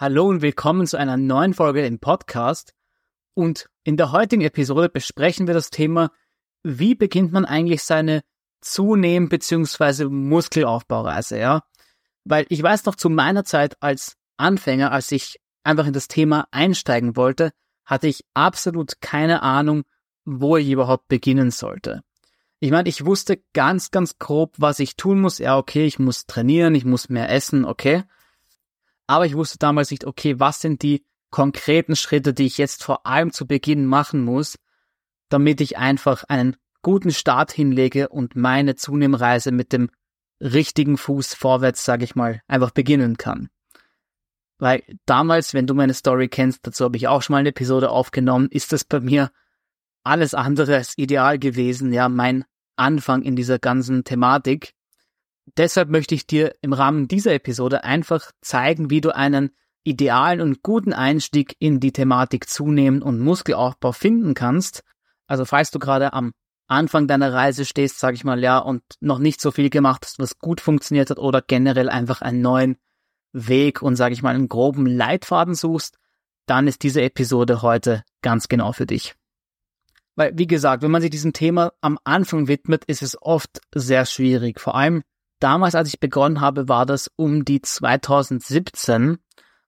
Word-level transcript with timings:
Hallo 0.00 0.28
und 0.28 0.42
willkommen 0.42 0.86
zu 0.86 0.96
einer 0.96 1.16
neuen 1.16 1.54
Folge 1.54 1.84
im 1.84 1.98
Podcast. 1.98 2.72
Und 3.34 3.68
in 3.82 3.96
der 3.96 4.12
heutigen 4.12 4.42
Episode 4.42 4.88
besprechen 4.88 5.48
wir 5.48 5.54
das 5.54 5.70
Thema, 5.70 6.12
wie 6.62 6.94
beginnt 6.94 7.32
man 7.32 7.44
eigentlich 7.44 7.82
seine 7.82 8.22
Zunehmen- 8.60 9.28
bzw. 9.28 10.04
Muskelaufbaureise, 10.04 11.40
ja? 11.40 11.64
Weil 12.22 12.46
ich 12.48 12.62
weiß 12.62 12.84
noch 12.84 12.94
zu 12.94 13.10
meiner 13.10 13.42
Zeit 13.42 13.76
als 13.82 14.16
Anfänger, 14.36 14.92
als 14.92 15.10
ich 15.10 15.40
einfach 15.64 15.88
in 15.88 15.94
das 15.94 16.06
Thema 16.06 16.46
einsteigen 16.52 17.16
wollte, 17.16 17.50
hatte 17.84 18.06
ich 18.06 18.24
absolut 18.34 19.00
keine 19.00 19.42
Ahnung, 19.42 19.82
wo 20.24 20.56
ich 20.56 20.70
überhaupt 20.70 21.08
beginnen 21.08 21.50
sollte. 21.50 22.02
Ich 22.60 22.70
meine, 22.70 22.88
ich 22.88 23.04
wusste 23.04 23.42
ganz, 23.52 23.90
ganz 23.90 24.16
grob, 24.20 24.54
was 24.58 24.78
ich 24.78 24.94
tun 24.94 25.20
muss. 25.20 25.38
Ja, 25.38 25.58
okay, 25.58 25.86
ich 25.86 25.98
muss 25.98 26.26
trainieren, 26.26 26.76
ich 26.76 26.84
muss 26.84 27.08
mehr 27.08 27.32
essen, 27.32 27.64
okay. 27.64 28.04
Aber 29.08 29.26
ich 29.26 29.34
wusste 29.34 29.58
damals 29.58 29.90
nicht, 29.90 30.04
okay, 30.04 30.38
was 30.38 30.60
sind 30.60 30.82
die 30.82 31.04
konkreten 31.30 31.96
Schritte, 31.96 32.34
die 32.34 32.46
ich 32.46 32.58
jetzt 32.58 32.84
vor 32.84 33.06
allem 33.06 33.32
zu 33.32 33.46
Beginn 33.46 33.86
machen 33.86 34.22
muss, 34.22 34.58
damit 35.30 35.60
ich 35.60 35.78
einfach 35.78 36.24
einen 36.24 36.56
guten 36.82 37.10
Start 37.10 37.50
hinlege 37.50 38.10
und 38.10 38.36
meine 38.36 38.76
Zunehmreise 38.76 39.50
mit 39.50 39.72
dem 39.72 39.90
richtigen 40.40 40.96
Fuß 40.96 41.34
vorwärts, 41.34 41.84
sage 41.84 42.04
ich 42.04 42.14
mal, 42.14 42.42
einfach 42.46 42.70
beginnen 42.70 43.16
kann. 43.16 43.48
Weil 44.58 44.82
damals, 45.06 45.54
wenn 45.54 45.66
du 45.66 45.74
meine 45.74 45.94
Story 45.94 46.28
kennst, 46.28 46.66
dazu 46.66 46.84
habe 46.84 46.96
ich 46.96 47.08
auch 47.08 47.22
schon 47.22 47.34
mal 47.34 47.38
eine 47.38 47.50
Episode 47.50 47.90
aufgenommen, 47.90 48.48
ist 48.50 48.72
das 48.72 48.84
bei 48.84 49.00
mir 49.00 49.30
alles 50.04 50.34
andere 50.34 50.76
als 50.76 50.96
ideal 50.98 51.38
gewesen, 51.38 51.92
ja, 51.92 52.08
mein 52.08 52.44
Anfang 52.76 53.22
in 53.22 53.36
dieser 53.36 53.58
ganzen 53.58 54.04
Thematik. 54.04 54.74
Deshalb 55.56 55.88
möchte 55.88 56.14
ich 56.14 56.26
dir 56.26 56.54
im 56.60 56.72
Rahmen 56.72 57.08
dieser 57.08 57.32
Episode 57.32 57.84
einfach 57.84 58.32
zeigen, 58.40 58.90
wie 58.90 59.00
du 59.00 59.14
einen 59.14 59.50
idealen 59.84 60.40
und 60.40 60.62
guten 60.62 60.92
Einstieg 60.92 61.56
in 61.58 61.80
die 61.80 61.92
Thematik 61.92 62.48
Zunehmen 62.48 63.02
und 63.02 63.20
Muskelaufbau 63.20 63.92
finden 63.92 64.34
kannst. 64.34 64.82
Also 65.26 65.44
falls 65.44 65.70
du 65.70 65.78
gerade 65.78 66.12
am 66.12 66.32
Anfang 66.66 67.06
deiner 67.06 67.32
Reise 67.32 67.64
stehst, 67.64 67.98
sag 67.98 68.14
ich 68.14 68.24
mal, 68.24 68.42
ja, 68.42 68.58
und 68.58 68.82
noch 69.00 69.18
nicht 69.18 69.40
so 69.40 69.50
viel 69.50 69.70
gemacht 69.70 70.04
hast, 70.04 70.18
was 70.18 70.38
gut 70.38 70.60
funktioniert 70.60 71.08
hat 71.08 71.18
oder 71.18 71.40
generell 71.40 71.88
einfach 71.88 72.20
einen 72.20 72.42
neuen 72.42 72.76
Weg 73.32 73.80
und 73.80 73.96
sag 73.96 74.12
ich 74.12 74.22
mal 74.22 74.34
einen 74.34 74.48
groben 74.48 74.86
Leitfaden 74.86 75.54
suchst, 75.54 75.98
dann 76.46 76.66
ist 76.66 76.82
diese 76.82 77.02
Episode 77.02 77.62
heute 77.62 78.04
ganz 78.22 78.48
genau 78.48 78.72
für 78.72 78.86
dich. 78.86 79.14
Weil, 80.16 80.36
wie 80.36 80.46
gesagt, 80.46 80.82
wenn 80.82 80.90
man 80.90 81.00
sich 81.00 81.10
diesem 81.10 81.32
Thema 81.32 81.72
am 81.80 81.98
Anfang 82.04 82.48
widmet, 82.48 82.84
ist 82.86 83.02
es 83.02 83.20
oft 83.22 83.60
sehr 83.74 84.04
schwierig. 84.04 84.60
Vor 84.60 84.74
allem 84.74 85.02
damals, 85.40 85.74
als 85.74 85.88
ich 85.88 86.00
begonnen 86.00 86.40
habe, 86.40 86.68
war 86.68 86.86
das 86.86 87.10
um 87.16 87.44
die 87.44 87.60
2017 87.60 89.18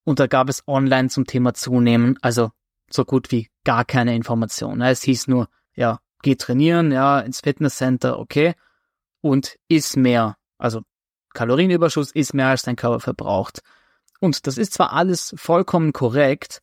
und 0.05 0.19
da 0.19 0.27
gab 0.27 0.49
es 0.49 0.67
online 0.67 1.09
zum 1.09 1.27
Thema 1.27 1.55
Zunehmen, 1.55 2.19
also 2.23 2.51
so 2.91 3.05
gut 3.05 3.31
wie 3.31 3.49
gar 3.65 3.85
keine 3.85 4.15
Information. 4.15 4.81
Es 4.81 5.03
hieß 5.03 5.29
nur, 5.29 5.49
ja, 5.75 6.01
geh 6.23 6.35
trainieren, 6.35 6.93
ja, 6.93 7.21
ins 7.21 7.41
Fitnesscenter, 7.41 8.19
okay, 8.19 8.55
und 9.21 9.57
iss 9.69 9.97
mehr. 9.97 10.37
Also 10.59 10.83
Kalorienüberschuss 11.35 12.11
ist 12.11 12.35
mehr, 12.35 12.49
als 12.49 12.63
dein 12.63 12.77
Körper 12.77 13.01
verbraucht. 13.01 13.61
Und 14.21 14.47
das 14.47 14.59
ist 14.59 14.75
zwar 14.75 14.93
alles 14.93 15.35
vollkommen 15.37 15.93
korrekt, 15.93 16.61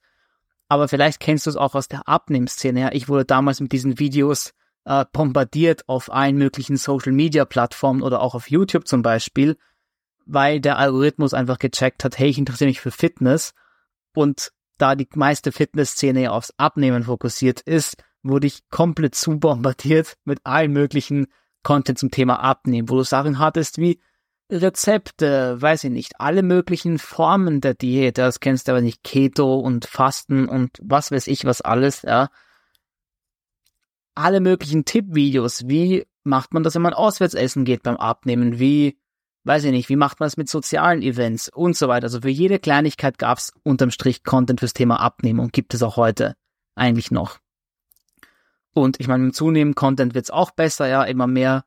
aber 0.67 0.87
vielleicht 0.87 1.19
kennst 1.19 1.45
du 1.45 1.49
es 1.49 1.55
auch 1.55 1.75
aus 1.75 1.87
der 1.87 2.07
Abnehmszene. 2.07 2.79
Ja, 2.79 2.91
ich 2.91 3.07
wurde 3.07 3.25
damals 3.25 3.61
mit 3.61 3.71
diesen 3.71 3.99
Videos 3.99 4.53
äh, 4.87 5.05
bombardiert 5.11 5.87
auf 5.87 6.11
allen 6.11 6.37
möglichen 6.37 6.77
Social-Media-Plattformen 6.77 8.01
oder 8.01 8.21
auch 8.21 8.35
auf 8.35 8.49
YouTube 8.49 8.87
zum 8.87 9.01
Beispiel, 9.01 9.57
weil 10.25 10.61
der 10.61 10.77
Algorithmus 10.77 11.33
einfach 11.33 11.59
gecheckt 11.59 12.03
hat, 12.03 12.17
hey, 12.17 12.29
ich 12.29 12.37
interessiere 12.37 12.69
mich 12.69 12.79
für 12.79 12.91
Fitness. 12.91 13.53
Und 14.15 14.51
da 14.77 14.95
die 14.95 15.07
meiste 15.13 15.51
Fitnessszene 15.51 16.23
ja 16.23 16.31
aufs 16.31 16.53
Abnehmen 16.57 17.03
fokussiert 17.03 17.59
ist, 17.61 17.97
wurde 18.23 18.47
ich 18.47 18.69
komplett 18.69 19.15
zu 19.15 19.37
bombardiert 19.37 20.15
mit 20.23 20.39
allen 20.45 20.71
möglichen 20.71 21.27
Content 21.63 21.99
zum 21.99 22.09
Thema 22.09 22.39
Abnehmen, 22.39 22.89
wo 22.89 22.95
du 22.95 23.03
Sachen 23.03 23.39
hattest 23.39 23.77
wie 23.79 23.99
Rezepte, 24.49 25.61
weiß 25.61 25.83
ich 25.83 25.91
nicht, 25.91 26.21
alle 26.21 26.41
möglichen 26.43 26.97
Formen 26.97 27.59
der 27.59 27.73
Diät, 27.73 28.17
das 28.17 28.39
kennst 28.39 28.67
du 28.67 28.71
aber 28.71 28.81
nicht, 28.81 29.03
Keto 29.03 29.59
und 29.59 29.85
Fasten 29.85 30.47
und 30.47 30.77
was 30.81 31.11
weiß 31.11 31.27
ich 31.27 31.43
was 31.43 31.59
alles, 31.59 32.03
ja 32.03 32.29
alle 34.17 34.39
möglichen 34.39 34.85
Tippvideos. 34.85 35.67
Wie 35.67 36.05
macht 36.23 36.53
man 36.53 36.63
das, 36.63 36.75
wenn 36.75 36.81
man 36.81 36.93
auswärts 36.93 37.33
essen 37.33 37.65
geht 37.65 37.83
beim 37.83 37.97
Abnehmen? 37.97 38.59
Wie, 38.59 38.99
weiß 39.43 39.63
ich 39.63 39.71
nicht, 39.71 39.89
wie 39.89 39.95
macht 39.95 40.19
man 40.19 40.27
das 40.27 40.37
mit 40.37 40.49
sozialen 40.49 41.01
Events 41.01 41.49
und 41.49 41.77
so 41.77 41.87
weiter? 41.87 42.05
Also 42.05 42.21
für 42.21 42.29
jede 42.29 42.59
Kleinigkeit 42.59 43.17
gab 43.17 43.37
es 43.37 43.53
unterm 43.63 43.91
Strich 43.91 44.23
Content 44.23 44.59
fürs 44.59 44.73
Thema 44.73 44.99
Abnehmen 44.99 45.39
und 45.39 45.53
gibt 45.53 45.73
es 45.73 45.83
auch 45.83 45.97
heute 45.97 46.35
eigentlich 46.75 47.11
noch. 47.11 47.39
Und 48.73 48.99
ich 48.99 49.07
meine, 49.07 49.23
mit 49.23 49.35
zunehmendem 49.35 49.75
Content 49.75 50.13
wird 50.13 50.25
es 50.25 50.31
auch 50.31 50.51
besser, 50.51 50.87
ja, 50.87 51.03
immer 51.03 51.27
mehr 51.27 51.65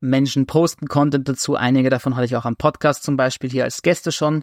Menschen 0.00 0.46
posten 0.46 0.88
Content 0.88 1.28
dazu. 1.28 1.56
Einige 1.56 1.90
davon 1.90 2.16
hatte 2.16 2.26
ich 2.26 2.36
auch 2.36 2.44
am 2.44 2.56
Podcast 2.56 3.02
zum 3.02 3.16
Beispiel 3.16 3.50
hier 3.50 3.64
als 3.64 3.82
Gäste 3.82 4.12
schon. 4.12 4.42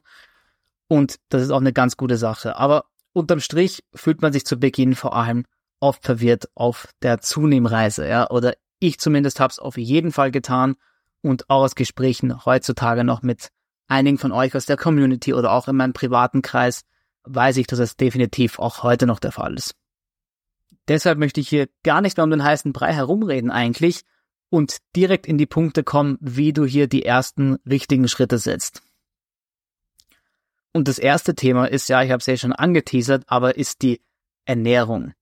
Und 0.87 1.19
das 1.29 1.41
ist 1.41 1.51
auch 1.51 1.61
eine 1.61 1.73
ganz 1.73 1.97
gute 1.97 2.17
Sache. 2.17 2.57
Aber 2.57 2.85
unterm 3.13 3.39
Strich 3.39 3.83
fühlt 3.93 4.21
man 4.21 4.33
sich 4.33 4.45
zu 4.45 4.57
Beginn 4.57 4.95
vor 4.95 5.15
allem 5.15 5.45
oft 5.83 6.03
verwirrt 6.05 6.49
auf 6.55 6.87
der 7.01 7.19
Zunehmreise, 7.19 8.07
ja, 8.07 8.29
oder 8.29 8.55
ich 8.79 8.99
zumindest 8.99 9.39
habe 9.39 9.51
es 9.51 9.59
auf 9.59 9.77
jeden 9.77 10.11
Fall 10.11 10.31
getan 10.31 10.75
und 11.21 11.49
auch 11.49 11.63
aus 11.63 11.75
Gesprächen 11.75 12.45
heutzutage 12.45 13.03
noch 13.03 13.21
mit 13.21 13.49
einigen 13.87 14.17
von 14.17 14.31
euch 14.31 14.55
aus 14.55 14.65
der 14.65 14.77
Community 14.77 15.33
oder 15.33 15.51
auch 15.51 15.67
in 15.67 15.75
meinem 15.75 15.93
privaten 15.93 16.41
Kreis 16.41 16.85
weiß 17.25 17.57
ich, 17.57 17.67
dass 17.67 17.79
es 17.79 17.97
definitiv 17.97 18.59
auch 18.59 18.83
heute 18.83 19.05
noch 19.05 19.19
der 19.19 19.33
Fall 19.33 19.55
ist. 19.55 19.75
Deshalb 20.87 21.19
möchte 21.19 21.41
ich 21.41 21.49
hier 21.49 21.67
gar 21.83 22.01
nicht 22.01 22.17
mehr 22.17 22.23
um 22.23 22.31
den 22.31 22.43
heißen 22.43 22.73
Brei 22.73 22.93
herumreden 22.93 23.51
eigentlich 23.51 24.03
und 24.49 24.77
direkt 24.95 25.27
in 25.27 25.37
die 25.37 25.45
Punkte 25.45 25.83
kommen, 25.83 26.17
wie 26.21 26.53
du 26.53 26.65
hier 26.65 26.87
die 26.87 27.05
ersten 27.05 27.57
richtigen 27.69 28.07
Schritte 28.07 28.37
setzt. 28.37 28.81
Und 30.73 30.87
das 30.87 30.97
erste 30.97 31.35
Thema 31.35 31.65
ist 31.65 31.89
ja, 31.89 32.01
ich 32.03 32.11
habe 32.11 32.19
es 32.19 32.25
ja 32.25 32.37
schon 32.37 32.53
angeteasert, 32.53 33.23
aber 33.27 33.57
ist 33.57 33.81
die 33.81 34.01
Ernährung. 34.45 35.13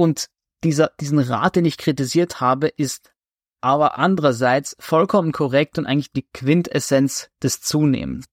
Und 0.00 0.30
dieser, 0.64 0.92
diesen 0.98 1.18
Rat, 1.18 1.56
den 1.56 1.66
ich 1.66 1.76
kritisiert 1.76 2.40
habe, 2.40 2.68
ist 2.68 3.12
aber 3.60 3.98
andererseits 3.98 4.74
vollkommen 4.80 5.30
korrekt 5.30 5.76
und 5.76 5.84
eigentlich 5.84 6.10
die 6.10 6.26
Quintessenz 6.32 7.28
des 7.42 7.60
Zunehmens. 7.60 8.24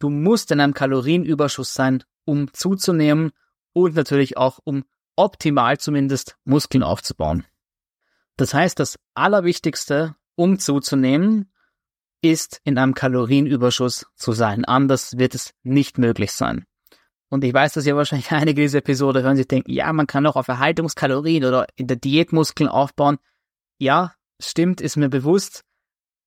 Du 0.00 0.10
musst 0.10 0.50
in 0.50 0.60
einem 0.60 0.74
Kalorienüberschuss 0.74 1.72
sein, 1.72 2.04
um 2.26 2.52
zuzunehmen 2.52 3.32
und 3.72 3.94
natürlich 3.94 4.36
auch 4.36 4.58
um 4.64 4.84
optimal 5.16 5.78
zumindest 5.78 6.36
Muskeln 6.44 6.82
aufzubauen. 6.82 7.46
Das 8.36 8.52
heißt, 8.52 8.78
das 8.78 8.98
Allerwichtigste, 9.14 10.14
um 10.34 10.58
zuzunehmen, 10.58 11.54
ist 12.20 12.60
in 12.64 12.76
einem 12.76 12.92
Kalorienüberschuss 12.92 14.08
zu 14.14 14.32
sein. 14.32 14.66
Anders 14.66 15.16
wird 15.16 15.34
es 15.34 15.54
nicht 15.62 15.96
möglich 15.96 16.32
sein. 16.32 16.66
Und 17.32 17.44
ich 17.44 17.54
weiß, 17.54 17.72
dass 17.72 17.86
ja 17.86 17.96
wahrscheinlich 17.96 18.30
einige 18.32 18.60
dieser 18.60 18.80
Episode 18.80 19.22
hören 19.22 19.38
sich 19.38 19.48
denken, 19.48 19.72
ja, 19.72 19.90
man 19.94 20.06
kann 20.06 20.26
auch 20.26 20.36
auf 20.36 20.48
Erhaltungskalorien 20.48 21.46
oder 21.46 21.66
in 21.76 21.86
der 21.86 21.96
Diätmuskeln 21.96 22.68
aufbauen. 22.68 23.16
Ja, 23.78 24.12
stimmt, 24.38 24.82
ist 24.82 24.96
mir 24.96 25.08
bewusst, 25.08 25.62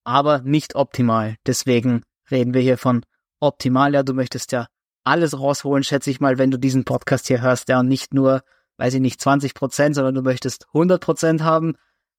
aber 0.02 0.40
nicht 0.40 0.74
optimal. 0.74 1.36
Deswegen 1.46 2.02
reden 2.28 2.54
wir 2.54 2.60
hier 2.60 2.76
von 2.76 3.06
optimal. 3.38 3.94
Ja, 3.94 4.02
du 4.02 4.14
möchtest 4.14 4.50
ja 4.50 4.66
alles 5.04 5.38
rausholen, 5.38 5.84
schätze 5.84 6.10
ich 6.10 6.18
mal, 6.18 6.38
wenn 6.38 6.50
du 6.50 6.58
diesen 6.58 6.84
Podcast 6.84 7.28
hier 7.28 7.40
hörst, 7.40 7.68
ja, 7.68 7.78
und 7.78 7.86
nicht 7.86 8.12
nur, 8.12 8.42
weiß 8.78 8.94
ich 8.94 9.00
nicht, 9.00 9.20
20 9.20 9.54
Prozent, 9.54 9.94
sondern 9.94 10.16
du 10.16 10.22
möchtest 10.22 10.66
100 10.74 11.00
Prozent 11.00 11.44
haben. 11.44 11.76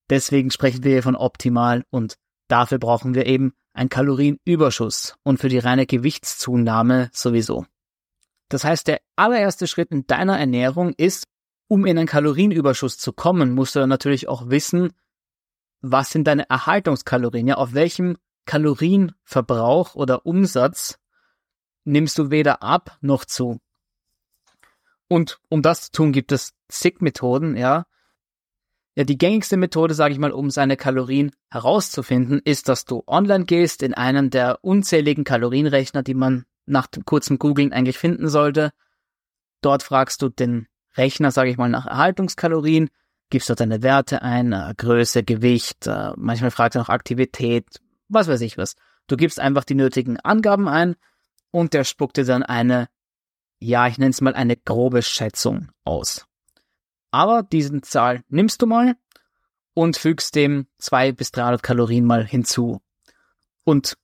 Deswegen 0.10 0.50
sprechen 0.50 0.86
wir 0.86 0.94
hier 0.94 1.04
von 1.04 1.18
optimal 1.18 1.84
und 1.90 2.16
dafür 2.48 2.80
brauchen 2.80 3.16
wir 3.16 3.26
eben 3.26 3.52
einen 3.74 3.90
Kalorienüberschuss 3.90 5.18
und 5.24 5.42
für 5.42 5.50
die 5.50 5.60
reine 5.60 5.86
Gewichtszunahme 5.86 7.10
sowieso. 7.12 7.66
Das 8.50 8.64
heißt, 8.64 8.88
der 8.88 9.02
allererste 9.16 9.68
Schritt 9.68 9.92
in 9.92 10.08
deiner 10.08 10.40
Ernährung 10.40 10.94
ist, 10.94 11.26
um 11.68 11.86
in 11.86 11.98
einen 11.98 12.08
Kalorienüberschuss 12.08 12.98
zu 12.98 13.12
kommen, 13.12 13.54
musst 13.54 13.76
du 13.76 13.86
natürlich 13.86 14.28
auch 14.28 14.50
wissen, 14.50 14.94
was 15.82 16.10
sind 16.10 16.26
deine 16.26 16.50
Erhaltungskalorien, 16.50 17.48
ja, 17.48 17.56
auf 17.56 17.74
welchem 17.74 18.18
Kalorienverbrauch 18.46 19.96
oder 19.96 20.26
Umsatz 20.26 20.98
nimmst 21.84 22.18
du 22.18 22.32
weder 22.32 22.64
ab 22.64 22.98
noch 23.02 23.26
zu. 23.26 23.60
Und 25.08 25.40
um 25.50 25.62
das 25.62 25.84
zu 25.84 25.92
tun, 25.92 26.12
gibt 26.12 26.32
es 26.32 26.54
zig 26.68 27.02
Methoden, 27.02 27.56
ja. 27.56 27.86
Ja, 28.96 29.04
die 29.04 29.18
gängigste 29.18 29.58
Methode, 29.58 29.94
sage 29.94 30.14
ich 30.14 30.20
mal, 30.20 30.32
um 30.32 30.50
seine 30.50 30.76
Kalorien 30.76 31.32
herauszufinden, 31.52 32.42
ist, 32.44 32.68
dass 32.68 32.86
du 32.86 33.04
online 33.06 33.46
gehst 33.46 33.84
in 33.84 33.94
einen 33.94 34.32
der 34.32 34.64
unzähligen 34.64 35.24
Kalorienrechner, 35.24 36.02
die 36.02 36.16
man 36.16 36.46
nach 36.68 36.88
dem 36.88 37.06
kurzen 37.06 37.40
Googlen 37.40 37.74
eigentlich 37.74 37.98
finden 37.98 38.30
sollte. 38.30 38.72
Dort 39.62 39.84
fragst 39.84 40.22
du 40.22 40.30
den 40.30 40.68
Rechner, 40.96 41.32
sage 41.32 41.50
ich 41.50 41.58
mal, 41.58 41.70
nach 41.70 41.86
Erhaltungskalorien, 41.86 42.90
gibst 43.30 43.50
dort 43.50 43.60
deine 43.60 43.84
Werte 43.84 44.22
ein, 44.22 44.54
äh, 44.54 44.74
Größe, 44.78 45.24
Gewicht, 45.24 45.88
äh, 45.88 46.12
manchmal 46.16 46.52
fragst 46.52 46.76
du 46.76 46.80
nach 46.80 46.90
Aktivität, 46.90 47.66
was 48.08 48.28
weiß 48.28 48.42
ich 48.42 48.58
was. 48.58 48.76
Du 49.08 49.18
gibst 49.18 49.40
einfach 49.40 49.64
die 49.64 49.76
nötigen 49.76 50.20
Angaben 50.20 50.68
ein 50.68 50.96
und 51.52 51.74
der 51.74 51.84
spuckt 51.84 52.18
dir 52.18 52.26
dann 52.26 52.44
eine 52.44 52.88
ja, 53.60 53.88
ich 53.88 53.98
nenne 53.98 54.12
es 54.12 54.22
mal 54.22 54.34
eine 54.34 54.56
grobe 54.56 55.02
Schätzung 55.02 55.70
aus. 55.84 56.26
Aber 57.12 57.44
diesen 57.44 57.84
Zahl 57.84 58.24
nimmst 58.30 58.62
du 58.62 58.68
mal 58.68 58.96
und 59.74 59.98
fügst 59.98 60.36
dem 60.36 60.68
200 60.80 61.18
bis 61.18 61.32
300 61.32 61.64
Kalorien 61.64 62.06
mal 62.06 62.26
hinzu. 62.26 62.82
Und 63.64 63.98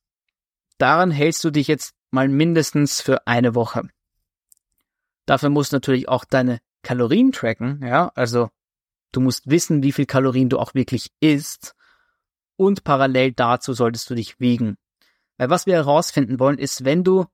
daran 0.77 1.12
hältst 1.12 1.44
du 1.44 1.51
dich 1.51 1.68
jetzt 1.68 1.94
mal 2.13 2.30
mindestens 2.30 3.01
für 3.01 3.27
eine 3.27 3.56
Woche. 3.56 3.89
Dafür 5.25 5.50
musst 5.50 5.71
du 5.71 5.77
natürlich 5.77 6.07
auch 6.07 6.25
deine 6.25 6.60
Kalorien 6.83 7.31
tracken, 7.31 7.81
ja, 7.83 8.12
also 8.15 8.50
du 9.12 9.21
musst 9.21 9.50
wissen, 9.50 9.83
wie 9.83 9.94
viel 9.94 10.06
Kalorien 10.06 10.50
du 10.50 10.60
auch 10.60 10.74
wirklich 10.74 11.12
isst 11.19 11.75
und 12.56 12.83
parallel 12.83 13.31
dazu 13.31 13.74
solltest 13.74 14.10
du 14.10 14.15
dich 14.15 14.39
wiegen. 14.39 14.77
Weil 15.38 15.50
was 15.50 15.65
wir 15.65 15.75
herausfinden 15.75 16.39
wollen, 16.39 16.60
ist, 16.60 16.86
wenn 16.86 17.04
du, 17.04 17.25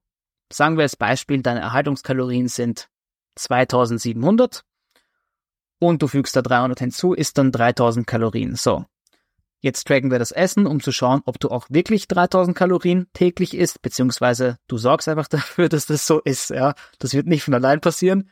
sagen 0.52 0.78
wir 0.78 0.84
als 0.84 0.96
Beispiel, 0.96 1.42
deine 1.42 1.62
Erhaltungskalorien 1.62 2.48
sind 2.48 2.90
2700 3.36 4.64
und 5.80 6.02
du 6.02 6.08
fügst 6.08 6.36
da 6.36 6.42
300 6.42 6.80
hinzu, 6.80 7.14
ist 7.14 7.38
dann 7.38 7.52
3000 7.52 8.08
Kalorien. 8.08 8.56
So. 8.56 8.86
Jetzt 9.62 9.88
tracken 9.88 10.10
wir 10.10 10.20
das 10.20 10.32
Essen, 10.32 10.66
um 10.66 10.80
zu 10.80 10.92
schauen, 10.94 11.22
ob 11.26 11.40
du 11.40 11.50
auch 11.50 11.68
wirklich 11.70 12.08
3000 12.08 12.56
Kalorien 12.56 13.08
täglich 13.14 13.54
isst, 13.54 13.82
beziehungsweise 13.82 14.58
du 14.68 14.78
sorgst 14.78 15.08
einfach 15.08 15.28
dafür, 15.30 15.70
dass 15.70 15.86
das 15.86 16.08
so 16.08 16.20
ist, 16.22 16.50
ja. 16.50 16.74
Das 17.00 17.14
wird 17.14 17.28
nicht 17.28 17.44
von 17.44 17.54
allein 17.54 17.82
passieren. 17.82 18.30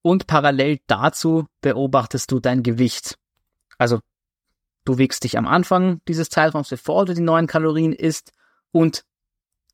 Und 0.00 0.26
parallel 0.26 0.78
dazu 0.86 1.46
beobachtest 1.60 2.30
du 2.30 2.40
dein 2.40 2.62
Gewicht. 2.62 3.18
Also, 3.76 4.00
du 4.84 4.96
wiegst 4.96 5.24
dich 5.24 5.36
am 5.36 5.46
Anfang 5.46 6.00
dieses 6.08 6.30
Zeitraums, 6.30 6.70
bevor 6.70 7.04
du 7.04 7.14
die 7.14 7.20
neuen 7.20 7.46
Kalorien 7.46 7.92
isst 7.92 8.32
und 8.70 9.04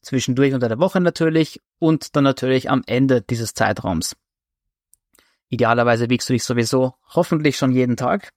zwischendurch 0.02 0.54
unter 0.54 0.68
der 0.68 0.78
Woche 0.78 1.00
natürlich 1.00 1.60
und 1.78 2.16
dann 2.16 2.24
natürlich 2.24 2.68
am 2.68 2.82
Ende 2.86 3.22
dieses 3.22 3.54
Zeitraums. 3.54 4.16
Idealerweise 5.48 6.10
wiegst 6.10 6.28
du 6.28 6.32
dich 6.32 6.42
sowieso 6.42 6.94
hoffentlich 7.14 7.56
schon 7.56 7.70
jeden 7.70 7.96
Tag. 7.96 8.32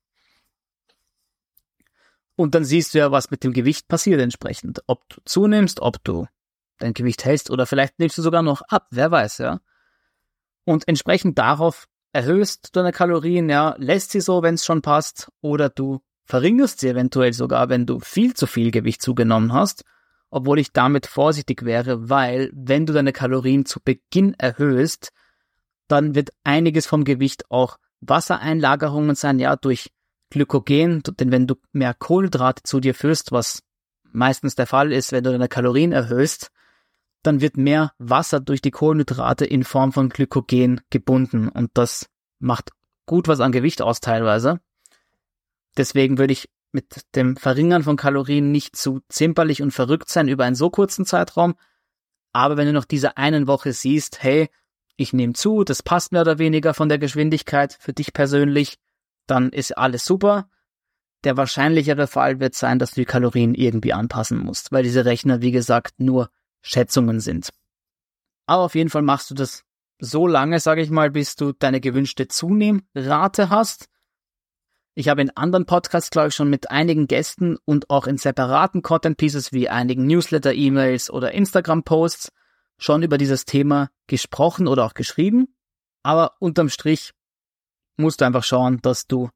Und 2.37 2.53
dann 2.53 2.63
siehst 2.63 2.93
du 2.93 2.99
ja, 2.99 3.11
was 3.11 3.31
mit 3.31 3.43
dem 3.43 3.51
Gewicht 3.51 3.87
passiert 3.87 4.21
entsprechend. 4.21 4.83
Ob 4.85 5.09
du 5.09 5.17
zunimmst, 5.25 5.81
ob 5.81 6.01
du 6.03 6.27
dein 6.77 6.93
Gewicht 6.93 7.25
hältst 7.25 7.49
oder 7.49 7.65
vielleicht 7.65 7.97
nimmst 7.97 8.17
du 8.17 8.21
sogar 8.21 8.43
noch 8.43 8.61
ab, 8.61 8.87
wer 8.91 9.09
weiß, 9.09 9.39
ja. 9.39 9.59
Und 10.63 10.87
entsprechend 10.87 11.39
darauf 11.39 11.87
erhöhst 12.13 12.67
du 12.67 12.79
deine 12.79 12.91
Kalorien, 12.91 13.49
ja, 13.49 13.75
lässt 13.79 14.11
sie 14.11 14.21
so, 14.21 14.43
wenn 14.43 14.53
es 14.53 14.65
schon 14.65 14.83
passt, 14.83 15.29
oder 15.41 15.69
du 15.69 16.01
verringerst 16.25 16.79
sie 16.79 16.89
eventuell 16.89 17.33
sogar, 17.33 17.69
wenn 17.69 17.87
du 17.87 17.99
viel 17.99 18.35
zu 18.35 18.45
viel 18.45 18.69
Gewicht 18.69 19.01
zugenommen 19.01 19.51
hast, 19.51 19.83
obwohl 20.29 20.59
ich 20.59 20.73
damit 20.73 21.07
vorsichtig 21.07 21.65
wäre, 21.65 22.07
weil 22.09 22.51
wenn 22.53 22.85
du 22.85 22.93
deine 22.93 23.13
Kalorien 23.13 23.65
zu 23.65 23.79
Beginn 23.83 24.35
erhöhst, 24.35 25.09
dann 25.87 26.13
wird 26.13 26.29
einiges 26.43 26.85
vom 26.85 27.03
Gewicht 27.03 27.49
auch 27.49 27.77
Wassereinlagerungen 28.01 29.15
sein, 29.15 29.39
ja, 29.39 29.55
durch 29.55 29.91
Glykogen, 30.29 31.03
denn 31.03 31.31
wenn 31.31 31.47
du 31.47 31.55
mehr 31.71 31.93
Kohlenhydrate 31.93 32.63
zu 32.63 32.79
dir 32.79 32.93
führst, 32.93 33.31
was 33.31 33.63
meistens 34.03 34.55
der 34.55 34.67
Fall 34.67 34.91
ist, 34.91 35.11
wenn 35.11 35.23
du 35.23 35.31
deine 35.31 35.47
Kalorien 35.47 35.91
erhöhst, 35.91 36.51
dann 37.23 37.41
wird 37.41 37.57
mehr 37.57 37.93
Wasser 37.97 38.39
durch 38.39 38.61
die 38.61 38.71
Kohlenhydrate 38.71 39.45
in 39.45 39.63
Form 39.63 39.91
von 39.91 40.09
Glykogen 40.09 40.81
gebunden 40.89 41.49
und 41.49 41.71
das 41.73 42.09
macht 42.39 42.71
gut 43.05 43.27
was 43.27 43.39
an 43.39 43.51
Gewicht 43.51 43.81
aus 43.81 43.99
teilweise. 43.99 44.59
Deswegen 45.77 46.17
würde 46.17 46.33
ich 46.33 46.49
mit 46.71 47.05
dem 47.15 47.37
Verringern 47.37 47.83
von 47.83 47.95
Kalorien 47.95 48.51
nicht 48.51 48.75
zu 48.75 49.01
zimperlich 49.09 49.61
und 49.61 49.71
verrückt 49.71 50.09
sein 50.09 50.27
über 50.27 50.45
einen 50.45 50.55
so 50.55 50.69
kurzen 50.69 51.05
Zeitraum. 51.05 51.55
Aber 52.33 52.57
wenn 52.57 52.67
du 52.67 52.73
noch 52.73 52.85
diese 52.85 53.17
einen 53.17 53.47
Woche 53.47 53.73
siehst, 53.73 54.21
hey, 54.21 54.49
ich 54.95 55.13
nehme 55.13 55.33
zu, 55.33 55.63
das 55.63 55.83
passt 55.83 56.11
mehr 56.11 56.21
oder 56.21 56.39
weniger 56.39 56.73
von 56.73 56.89
der 56.89 56.97
Geschwindigkeit 56.97 57.77
für 57.79 57.93
dich 57.93 58.13
persönlich, 58.13 58.77
dann 59.27 59.49
ist 59.49 59.77
alles 59.77 60.05
super. 60.05 60.49
Der 61.23 61.37
wahrscheinlichere 61.37 62.07
Fall 62.07 62.39
wird 62.39 62.55
sein, 62.55 62.79
dass 62.79 62.91
du 62.91 63.01
die 63.01 63.05
Kalorien 63.05 63.55
irgendwie 63.55 63.93
anpassen 63.93 64.37
musst, 64.37 64.71
weil 64.71 64.83
diese 64.83 65.05
Rechner, 65.05 65.41
wie 65.41 65.51
gesagt, 65.51 65.99
nur 65.99 66.29
Schätzungen 66.61 67.19
sind. 67.19 67.49
Aber 68.45 68.63
auf 68.63 68.75
jeden 68.75 68.89
Fall 68.89 69.01
machst 69.01 69.29
du 69.29 69.35
das 69.35 69.63
so 69.99 70.27
lange, 70.27 70.59
sage 70.59 70.81
ich 70.81 70.89
mal, 70.89 71.11
bis 71.11 71.35
du 71.35 71.53
deine 71.53 71.81
gewünschte 71.81 72.27
Zunehmrate 72.27 73.49
hast. 73.49 73.87
Ich 74.93 75.09
habe 75.09 75.21
in 75.21 75.35
anderen 75.35 75.65
Podcasts, 75.65 76.09
glaube 76.09 76.29
ich, 76.29 76.35
schon 76.35 76.49
mit 76.49 76.71
einigen 76.71 77.07
Gästen 77.07 77.57
und 77.65 77.89
auch 77.89 78.07
in 78.07 78.17
separaten 78.17 78.81
Content 78.81 79.17
Pieces 79.17 79.51
wie 79.51 79.69
einigen 79.69 80.07
Newsletter-E-Mails 80.07 81.09
oder 81.11 81.33
Instagram-Posts 81.33 82.31
schon 82.77 83.03
über 83.03 83.17
dieses 83.17 83.45
Thema 83.45 83.89
gesprochen 84.07 84.67
oder 84.67 84.85
auch 84.85 84.93
geschrieben. 84.93 85.55
Aber 86.03 86.33
unterm 86.39 86.69
Strich 86.69 87.11
musst 87.97 88.21
du 88.21 88.25
einfach 88.25 88.43
schauen, 88.43 88.79
dass 88.81 89.07
du 89.07 89.29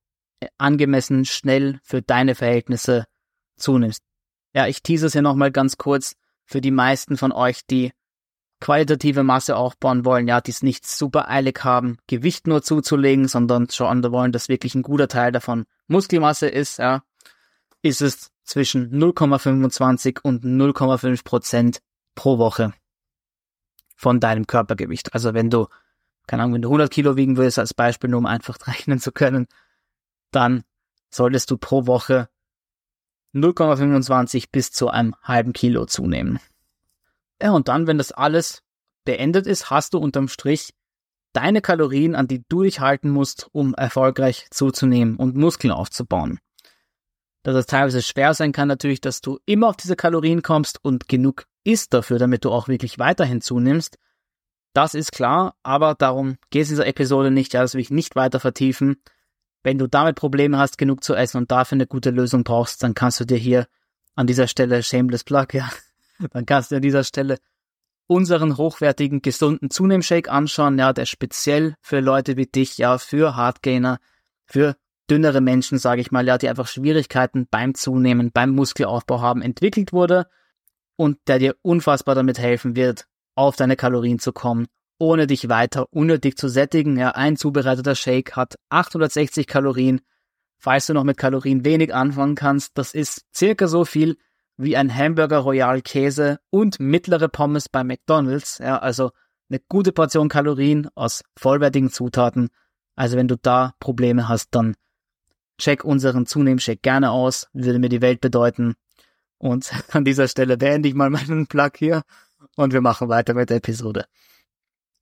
angemessen 0.57 1.25
schnell 1.25 1.79
für 1.83 2.01
deine 2.01 2.35
Verhältnisse 2.35 3.05
zunimmst. 3.57 4.03
Ja, 4.53 4.67
ich 4.67 4.81
tease 4.81 5.07
es 5.07 5.13
hier 5.13 5.21
nochmal 5.21 5.51
ganz 5.51 5.77
kurz 5.77 6.15
für 6.45 6.61
die 6.61 6.71
meisten 6.71 7.17
von 7.17 7.31
euch, 7.31 7.65
die 7.65 7.91
qualitative 8.59 9.23
Masse 9.23 9.55
aufbauen 9.55 10.05
wollen, 10.05 10.27
ja, 10.27 10.39
die 10.39 10.51
es 10.51 10.61
nicht 10.61 10.85
super 10.85 11.29
eilig 11.29 11.63
haben, 11.63 11.97
Gewicht 12.07 12.47
nur 12.47 12.61
zuzulegen, 12.61 13.27
sondern 13.27 13.69
schauen 13.69 14.03
wollen, 14.11 14.31
dass 14.31 14.49
wirklich 14.49 14.75
ein 14.75 14.83
guter 14.83 15.07
Teil 15.07 15.31
davon 15.31 15.65
Muskelmasse 15.87 16.47
ist, 16.47 16.77
ja, 16.77 17.03
ist 17.81 18.01
es 18.01 18.31
zwischen 18.43 18.91
0,25 18.91 20.19
und 20.21 20.43
0,5 20.43 21.23
Prozent 21.23 21.81
pro 22.15 22.37
Woche 22.37 22.73
von 23.95 24.19
deinem 24.19 24.47
Körpergewicht. 24.47 25.13
Also 25.13 25.33
wenn 25.33 25.49
du, 25.49 25.67
keine 26.31 26.43
Ahnung, 26.43 26.53
wenn 26.53 26.61
du 26.61 26.69
100 26.69 26.89
Kilo 26.89 27.17
wiegen 27.17 27.35
würdest, 27.35 27.59
als 27.59 27.73
Beispiel, 27.73 28.09
nur 28.09 28.19
um 28.19 28.25
einfach 28.25 28.57
rechnen 28.67 28.99
zu 28.99 29.11
können, 29.11 29.47
dann 30.31 30.63
solltest 31.09 31.51
du 31.51 31.57
pro 31.57 31.87
Woche 31.87 32.29
0,25 33.35 34.45
bis 34.49 34.71
zu 34.71 34.87
einem 34.87 35.13
halben 35.21 35.51
Kilo 35.51 35.85
zunehmen. 35.87 36.39
Ja, 37.41 37.51
und 37.51 37.67
dann, 37.67 37.85
wenn 37.85 37.97
das 37.97 38.13
alles 38.13 38.63
beendet 39.03 39.45
ist, 39.45 39.69
hast 39.69 39.93
du 39.93 39.97
unterm 39.97 40.29
Strich 40.29 40.73
deine 41.33 41.59
Kalorien, 41.59 42.15
an 42.15 42.29
die 42.29 42.45
du 42.47 42.63
dich 42.63 42.79
halten 42.79 43.09
musst, 43.09 43.49
um 43.51 43.73
erfolgreich 43.73 44.47
zuzunehmen 44.51 45.17
und 45.17 45.35
Muskeln 45.35 45.73
aufzubauen. 45.73 46.39
Dass 47.43 47.57
es 47.57 47.65
teilweise 47.65 48.01
schwer 48.01 48.33
sein 48.35 48.53
kann 48.53 48.69
natürlich, 48.69 49.01
dass 49.01 49.19
du 49.19 49.37
immer 49.45 49.67
auf 49.67 49.75
diese 49.75 49.97
Kalorien 49.97 50.43
kommst 50.43 50.79
und 50.81 51.09
genug 51.09 51.45
isst 51.65 51.93
dafür, 51.93 52.19
damit 52.19 52.45
du 52.45 52.51
auch 52.51 52.69
wirklich 52.69 52.99
weiterhin 52.99 53.41
zunimmst. 53.41 53.97
Das 54.73 54.93
ist 54.93 55.11
klar, 55.11 55.55
aber 55.63 55.95
darum 55.95 56.37
geht 56.49 56.63
es 56.63 56.69
in 56.69 56.75
dieser 56.75 56.87
Episode 56.87 57.29
nicht, 57.29 57.53
ja, 57.53 57.61
das 57.61 57.73
will 57.73 57.81
ich 57.81 57.89
nicht 57.89 58.15
weiter 58.15 58.39
vertiefen. 58.39 59.01
Wenn 59.63 59.77
du 59.77 59.87
damit 59.87 60.15
Probleme 60.15 60.57
hast, 60.57 60.77
genug 60.77 61.03
zu 61.03 61.13
essen 61.13 61.37
und 61.37 61.51
dafür 61.51 61.75
eine 61.75 61.87
gute 61.87 62.09
Lösung 62.09 62.43
brauchst, 62.43 62.81
dann 62.81 62.93
kannst 62.93 63.19
du 63.19 63.25
dir 63.25 63.37
hier 63.37 63.67
an 64.15 64.27
dieser 64.27 64.47
Stelle 64.47 64.81
Shameless 64.81 65.23
Plug, 65.23 65.47
ja, 65.53 65.69
dann 66.31 66.45
kannst 66.45 66.71
du 66.71 66.77
an 66.77 66.81
dieser 66.81 67.03
Stelle 67.03 67.37
unseren 68.07 68.57
hochwertigen, 68.57 69.21
gesunden 69.21 69.69
Zunehmshake 69.69 70.29
anschauen, 70.29 70.77
ja, 70.77 70.93
der 70.93 71.05
speziell 71.05 71.75
für 71.81 71.99
Leute 71.99 72.37
wie 72.37 72.45
dich, 72.45 72.77
ja, 72.77 72.97
für 72.97 73.35
Hardgainer, 73.35 73.99
für 74.45 74.75
dünnere 75.09 75.41
Menschen, 75.41 75.77
sage 75.77 76.01
ich 76.01 76.11
mal, 76.11 76.27
ja, 76.27 76.37
die 76.37 76.49
einfach 76.49 76.67
Schwierigkeiten 76.67 77.47
beim 77.49 77.73
Zunehmen, 77.73 78.31
beim 78.31 78.51
Muskelaufbau 78.51 79.21
haben, 79.21 79.41
entwickelt 79.41 79.93
wurde 79.93 80.27
und 80.95 81.19
der 81.27 81.39
dir 81.39 81.55
unfassbar 81.61 82.15
damit 82.15 82.39
helfen 82.39 82.75
wird, 82.75 83.07
auf 83.41 83.55
deine 83.55 83.75
Kalorien 83.75 84.19
zu 84.19 84.31
kommen 84.31 84.67
ohne 85.01 85.25
dich 85.25 85.49
weiter 85.49 85.87
unnötig 85.91 86.37
zu 86.37 86.47
sättigen. 86.47 86.95
Ja, 86.95 87.09
ein 87.11 87.35
zubereiteter 87.35 87.95
Shake 87.95 88.35
hat 88.35 88.55
860 88.69 89.47
Kalorien. 89.47 90.01
Falls 90.59 90.85
du 90.85 90.93
noch 90.93 91.03
mit 91.03 91.17
Kalorien 91.17 91.65
wenig 91.65 91.93
anfangen 91.93 92.35
kannst, 92.35 92.77
das 92.77 92.93
ist 92.93 93.25
circa 93.35 93.67
so 93.67 93.83
viel 93.83 94.17
wie 94.57 94.77
ein 94.77 94.95
Hamburger 94.95 95.39
Royal 95.39 95.81
Käse 95.81 96.39
und 96.51 96.79
mittlere 96.79 97.29
Pommes 97.29 97.67
bei 97.67 97.83
McDonald's. 97.83 98.59
Ja, 98.59 98.77
also 98.77 99.09
eine 99.49 99.59
gute 99.67 99.91
Portion 99.91 100.29
Kalorien 100.29 100.87
aus 100.93 101.23
vollwertigen 101.35 101.89
Zutaten. 101.89 102.49
Also 102.95 103.17
wenn 103.17 103.27
du 103.27 103.37
da 103.37 103.73
Probleme 103.79 104.29
hast, 104.29 104.49
dann 104.51 104.75
check 105.57 105.83
unseren 105.83 106.27
Zunehmshake 106.27 106.81
gerne 106.83 107.09
aus. 107.09 107.47
Würde 107.53 107.79
mir 107.79 107.89
die 107.89 108.01
Welt 108.01 108.21
bedeuten. 108.21 108.75
Und 109.39 109.71
an 109.93 110.05
dieser 110.05 110.27
Stelle 110.27 110.57
beende 110.57 110.89
ich 110.89 110.93
mal 110.93 111.09
meinen 111.09 111.47
Plug 111.47 111.71
hier 111.75 112.03
und 112.55 112.73
wir 112.73 112.81
machen 112.81 113.09
weiter 113.09 113.33
mit 113.33 113.49
der 113.49 113.57
Episode. 113.57 114.05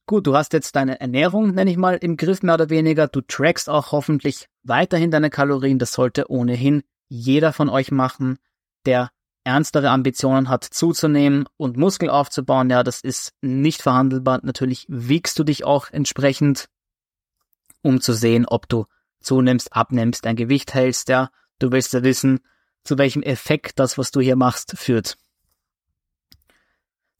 Gut, 0.05 0.25
du 0.25 0.35
hast 0.35 0.53
jetzt 0.53 0.75
deine 0.75 0.99
Ernährung, 0.99 1.53
nenne 1.53 1.69
ich 1.69 1.77
mal, 1.77 1.95
im 1.95 2.17
Griff 2.17 2.41
mehr 2.41 2.55
oder 2.55 2.71
weniger. 2.71 3.07
Du 3.07 3.21
trackst 3.21 3.69
auch 3.69 3.91
hoffentlich 3.91 4.47
weiterhin 4.63 5.11
deine 5.11 5.29
Kalorien. 5.29 5.77
Das 5.77 5.93
sollte 5.93 6.31
ohnehin 6.31 6.81
jeder 7.09 7.53
von 7.53 7.69
euch 7.69 7.91
machen, 7.91 8.39
der 8.87 9.11
ernstere 9.43 9.89
Ambitionen 9.89 10.49
hat, 10.49 10.63
zuzunehmen 10.63 11.45
und 11.57 11.77
Muskel 11.77 12.09
aufzubauen. 12.09 12.69
Ja, 12.69 12.83
das 12.83 13.01
ist 13.01 13.33
nicht 13.41 13.81
verhandelbar. 13.81 14.39
Natürlich 14.41 14.85
wiegst 14.89 15.37
du 15.37 15.43
dich 15.43 15.63
auch 15.63 15.91
entsprechend, 15.91 16.69
um 17.83 18.01
zu 18.01 18.13
sehen, 18.13 18.45
ob 18.47 18.67
du 18.67 18.85
zunimmst, 19.21 19.73
abnimmst, 19.73 20.25
dein 20.25 20.35
Gewicht 20.35 20.73
hältst. 20.73 21.09
Ja, 21.09 21.29
du 21.59 21.71
willst 21.71 21.93
ja 21.93 22.03
wissen, 22.03 22.39
zu 22.83 22.97
welchem 22.97 23.21
Effekt 23.21 23.79
das, 23.79 23.97
was 23.97 24.11
du 24.11 24.21
hier 24.21 24.35
machst, 24.35 24.77
führt. 24.77 25.17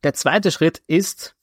Der 0.04 0.14
zweite 0.14 0.52
Schritt 0.52 0.82
ist, 0.88 1.36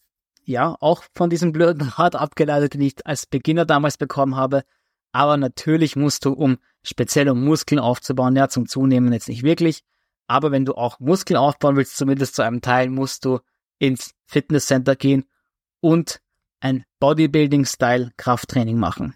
ja, 0.45 0.77
auch 0.81 1.05
von 1.15 1.31
diesem 1.31 1.53
blöden 1.53 1.89
Rat 1.89 2.17
abgeleitet, 2.17 2.75
den 2.75 2.81
ich 2.81 3.07
als 3.07 3.27
Beginner 3.27 3.65
damals 3.65 3.99
bekommen 3.99 4.37
habe. 4.37 4.65
Aber 5.13 5.37
natürlich 5.37 5.97
musst 5.97 6.25
du, 6.25 6.33
um 6.33 6.59
speziell 6.83 7.29
um 7.29 7.45
Muskeln 7.45 7.79
aufzubauen, 7.79 8.37
ja, 8.37 8.49
zum 8.49 8.67
Zunehmen 8.67 9.13
jetzt 9.13 9.29
nicht 9.29 9.43
wirklich. 9.43 9.83
Aber 10.27 10.51
wenn 10.51 10.65
du 10.65 10.75
auch 10.75 10.99
Muskeln 11.01 11.37
aufbauen 11.37 11.77
willst, 11.77 11.97
zumindest 11.97 12.35
zu 12.35 12.43
einem 12.43 12.61
Teil, 12.61 12.91
musst 12.91 13.25
du 13.25 13.41
ins 13.79 14.15
Fitnesscenter 14.27 14.97
gehen 14.97 15.25
und 15.81 16.21
ein 16.61 16.85
Bodybuilding-Style 17.01 18.13
Krafttraining 18.17 18.79
machen. 18.79 19.15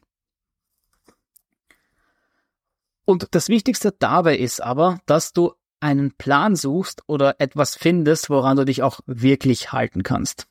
Und 3.05 3.35
das 3.35 3.49
Wichtigste 3.49 3.93
dabei 3.99 4.37
ist 4.37 4.63
aber, 4.63 5.01
dass 5.07 5.33
du 5.33 5.55
einen 5.81 6.13
Plan 6.13 6.57
suchst 6.57 7.03
oder 7.07 7.37
etwas 7.39 7.77
findest, 7.77 8.31
woran 8.31 8.57
du 8.57 8.65
dich 8.65 8.83
auch 8.83 9.01
wirklich 9.07 9.73
halten 9.73 10.03
kannst. 10.03 10.47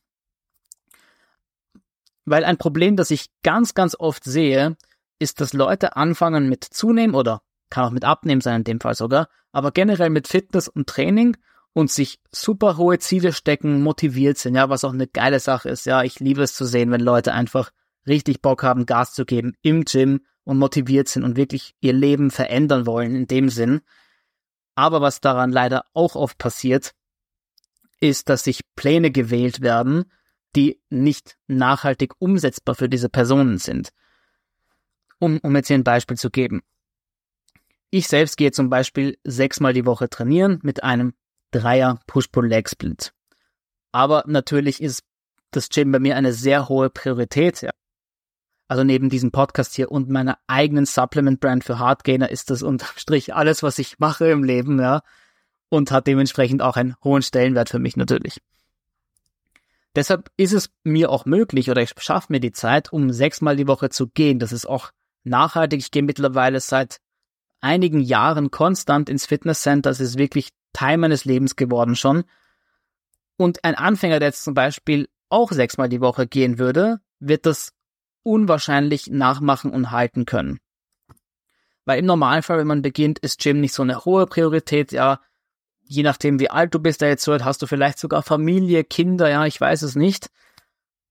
Weil 2.26 2.44
ein 2.44 2.58
Problem, 2.58 2.96
das 2.96 3.12
ich 3.12 3.30
ganz, 3.44 3.74
ganz 3.74 3.96
oft 3.98 4.24
sehe, 4.24 4.78
ist, 5.20 5.42
dass 5.42 5.54
Leute 5.54 5.96
anfangen 5.96 6.50
mit 6.50 6.64
Zunehmen 6.64 7.16
oder 7.16 7.42
kann 7.70 7.86
auch 7.86 7.92
mit 7.92 8.06
Abnehmen 8.06 8.42
sein 8.42 8.58
in 8.58 8.64
dem 8.64 8.80
Fall 8.80 8.96
sogar, 8.96 9.30
aber 9.52 9.72
generell 9.72 10.10
mit 10.10 10.28
Fitness 10.28 10.68
und 10.68 10.88
Training 10.88 11.38
und 11.74 11.92
sich 11.92 12.20
super 12.32 12.78
hohe 12.78 13.00
Ziele 13.00 13.32
stecken, 13.32 13.82
motiviert 13.82 14.38
sind, 14.38 14.56
ja, 14.56 14.70
was 14.70 14.84
auch 14.84 14.94
eine 14.94 15.08
geile 15.08 15.40
Sache 15.40 15.70
ist. 15.70 15.86
Ja, 15.86 16.04
ich 16.04 16.20
liebe 16.20 16.42
es 16.42 16.56
zu 16.56 16.66
sehen, 16.66 16.92
wenn 16.92 17.02
Leute 17.02 17.34
einfach 17.34 17.72
richtig 18.08 18.42
Bock 18.42 18.64
haben, 18.64 18.86
Gas 18.86 19.14
zu 19.14 19.26
geben 19.26 19.54
im 19.62 19.86
Gym 19.86 20.22
und 20.44 20.58
motiviert 20.58 21.08
sind 21.08 21.24
und 21.24 21.38
wirklich 21.38 21.76
ihr 21.80 21.94
Leben 21.94 22.32
verändern 22.32 22.86
wollen 22.86 23.16
in 23.16 23.28
dem 23.28 23.50
Sinn. 23.50 23.82
Aber 24.80 25.02
was 25.02 25.20
daran 25.20 25.52
leider 25.52 25.84
auch 25.94 26.16
oft 26.16 26.38
passiert, 26.38 26.94
ist, 28.00 28.30
dass 28.30 28.46
sich 28.46 28.62
Pläne 28.78 29.12
gewählt 29.12 29.60
werden, 29.60 30.10
die 30.56 30.82
nicht 30.90 31.38
nachhaltig 31.48 32.14
umsetzbar 32.20 32.76
für 32.76 32.88
diese 32.88 33.10
Personen 33.10 33.58
sind. 33.58 33.90
Um, 35.20 35.38
um 35.44 35.54
jetzt 35.54 35.68
hier 35.68 35.78
ein 35.78 35.84
Beispiel 35.84 36.16
zu 36.16 36.30
geben. 36.30 36.62
Ich 37.90 38.08
selbst 38.08 38.38
gehe 38.38 38.54
zum 38.54 38.70
Beispiel 38.70 39.18
sechsmal 39.26 39.74
die 39.74 39.86
Woche 39.86 40.10
trainieren 40.10 40.60
mit 40.64 40.82
einem 40.82 41.14
Dreier 41.52 42.00
Push-Pull-Leg-Split. 42.08 43.12
Aber 43.92 44.24
natürlich 44.28 44.82
ist 44.82 45.04
das 45.52 45.68
Gym 45.68 45.92
bei 45.92 46.00
mir 46.00 46.16
eine 46.16 46.32
sehr 46.32 46.70
hohe 46.70 46.90
Priorität. 46.90 47.64
Ja. 47.64 47.72
Also 48.70 48.84
neben 48.84 49.10
diesem 49.10 49.32
Podcast 49.32 49.74
hier 49.74 49.92
und 49.92 50.10
meiner 50.10 50.38
eigenen 50.46 50.86
Supplement-Brand 50.86 51.64
für 51.64 51.80
Hardgainer 51.80 52.30
ist 52.30 52.52
das 52.52 52.62
unterm 52.62 52.96
Strich 52.96 53.34
alles, 53.34 53.64
was 53.64 53.80
ich 53.80 53.98
mache 53.98 54.30
im 54.30 54.44
Leben, 54.44 54.80
ja. 54.80 55.02
Und 55.70 55.92
hat 55.92 56.06
dementsprechend 56.06 56.62
auch 56.62 56.78
einen 56.78 56.96
hohen 57.04 57.24
Stellenwert 57.24 57.70
für 57.70 57.80
mich 57.80 57.98
natürlich. 57.98 58.42
Deshalb 59.96 60.30
ist 60.38 60.54
es 60.54 60.70
mir 60.84 61.10
auch 61.10 61.26
möglich 61.26 61.72
oder 61.72 61.82
ich 61.82 61.94
schaffe 61.98 62.28
mir 62.30 62.40
die 62.40 62.52
Zeit, 62.52 62.94
um 62.94 63.12
sechsmal 63.12 63.56
die 63.56 63.68
Woche 63.68 63.90
zu 63.90 64.08
gehen. 64.08 64.38
Das 64.38 64.52
ist 64.52 64.70
auch 64.70 64.92
nachhaltig. 65.24 65.80
Ich 65.80 65.90
gehe 65.90 66.04
mittlerweile 66.04 66.60
seit 66.60 67.00
einigen 67.62 68.00
Jahren 68.00 68.52
konstant 68.52 69.10
ins 69.10 69.26
Fitnesscenter. 69.26 69.90
Das 69.90 70.00
ist 70.00 70.20
wirklich 70.20 70.50
Teil 70.74 70.98
meines 70.98 71.26
Lebens 71.26 71.56
geworden 71.56 71.96
schon. 71.96 72.24
Und 73.36 73.64
ein 73.64 73.74
Anfänger, 73.74 74.20
der 74.20 74.30
jetzt 74.30 74.44
zum 74.44 74.54
Beispiel 74.54 75.10
auch 75.30 75.52
sechsmal 75.52 75.90
die 75.90 76.02
Woche 76.02 76.28
gehen 76.28 76.60
würde, 76.60 77.00
wird 77.20 77.48
das 77.48 77.74
unwahrscheinlich 78.24 79.08
nachmachen 79.08 79.72
und 79.72 79.92
halten 79.92 80.26
können. 80.26 80.60
Weil 81.86 82.00
im 82.00 82.06
Normalfall, 82.06 82.60
wenn 82.60 82.68
man 82.68 82.82
beginnt, 82.82 83.20
ist 83.20 83.40
Gym 83.40 83.62
nicht 83.62 83.74
so 83.74 83.84
eine 83.84 84.06
hohe 84.06 84.28
Priorität, 84.28 84.92
ja. 84.92 85.20
Je 85.82 86.04
nachdem, 86.04 86.40
wie 86.40 86.52
alt 86.52 86.74
du 86.76 86.80
bist, 86.80 87.02
da 87.02 87.08
jetzt 87.08 87.26
hört, 87.26 87.44
hast 87.44 87.62
du 87.62 87.66
vielleicht 87.68 87.98
sogar 87.98 88.22
Familie, 88.22 88.84
Kinder, 88.84 89.28
ja, 89.28 89.46
ich 89.46 89.60
weiß 89.60 89.82
es 89.82 89.96
nicht. 89.96 90.30